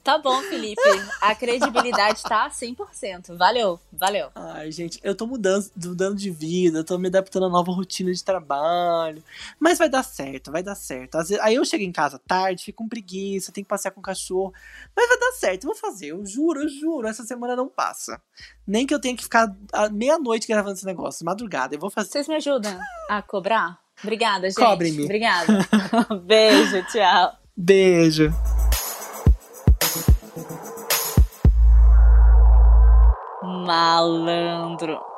Tá 0.03 0.17
bom, 0.17 0.41
Felipe. 0.43 0.81
A 1.21 1.35
credibilidade 1.35 2.23
tá 2.23 2.49
100%. 2.49 3.37
Valeu, 3.37 3.79
valeu. 3.93 4.29
Ai, 4.33 4.71
gente, 4.71 4.99
eu 5.03 5.13
tô 5.13 5.27
mudando, 5.27 5.69
mudando 5.75 6.15
de 6.15 6.31
vida, 6.31 6.83
tô 6.83 6.97
me 6.97 7.07
adaptando 7.07 7.45
a 7.45 7.49
nova 7.49 7.71
rotina 7.71 8.11
de 8.11 8.23
trabalho. 8.23 9.23
Mas 9.59 9.77
vai 9.77 9.89
dar 9.89 10.03
certo, 10.03 10.51
vai 10.51 10.63
dar 10.63 10.73
certo. 10.73 11.17
Vezes, 11.19 11.39
aí 11.39 11.55
eu 11.55 11.63
chego 11.63 11.83
em 11.83 11.91
casa 11.91 12.19
tarde, 12.27 12.63
fico 12.63 12.83
com 12.83 12.89
preguiça, 12.89 13.51
tenho 13.51 13.63
que 13.63 13.69
passear 13.69 13.91
com 13.91 13.99
o 13.99 14.03
cachorro. 14.03 14.51
Mas 14.95 15.07
vai 15.07 15.19
dar 15.19 15.31
certo, 15.33 15.63
eu 15.65 15.67
vou 15.67 15.77
fazer. 15.77 16.07
Eu 16.07 16.25
juro, 16.25 16.63
eu 16.63 16.69
juro. 16.69 17.07
Essa 17.07 17.23
semana 17.23 17.55
não 17.55 17.67
passa. 17.67 18.19
Nem 18.65 18.87
que 18.87 18.93
eu 18.93 18.99
tenha 18.99 19.15
que 19.15 19.23
ficar 19.23 19.55
meia-noite 19.91 20.47
gravando 20.47 20.73
esse 20.73 20.85
negócio, 20.85 21.23
madrugada. 21.23 21.75
Eu 21.75 21.79
vou 21.79 21.91
fazer. 21.91 22.09
Vocês 22.09 22.27
me 22.27 22.35
ajudam 22.35 22.79
a 23.07 23.21
cobrar? 23.21 23.79
Obrigada, 24.03 24.49
gente. 24.49 24.57
Cobrem-me. 24.59 25.03
Obrigada. 25.03 25.67
Beijo, 26.25 26.83
tchau. 26.87 27.33
Beijo. 27.55 28.33
Malandro. 33.67 35.10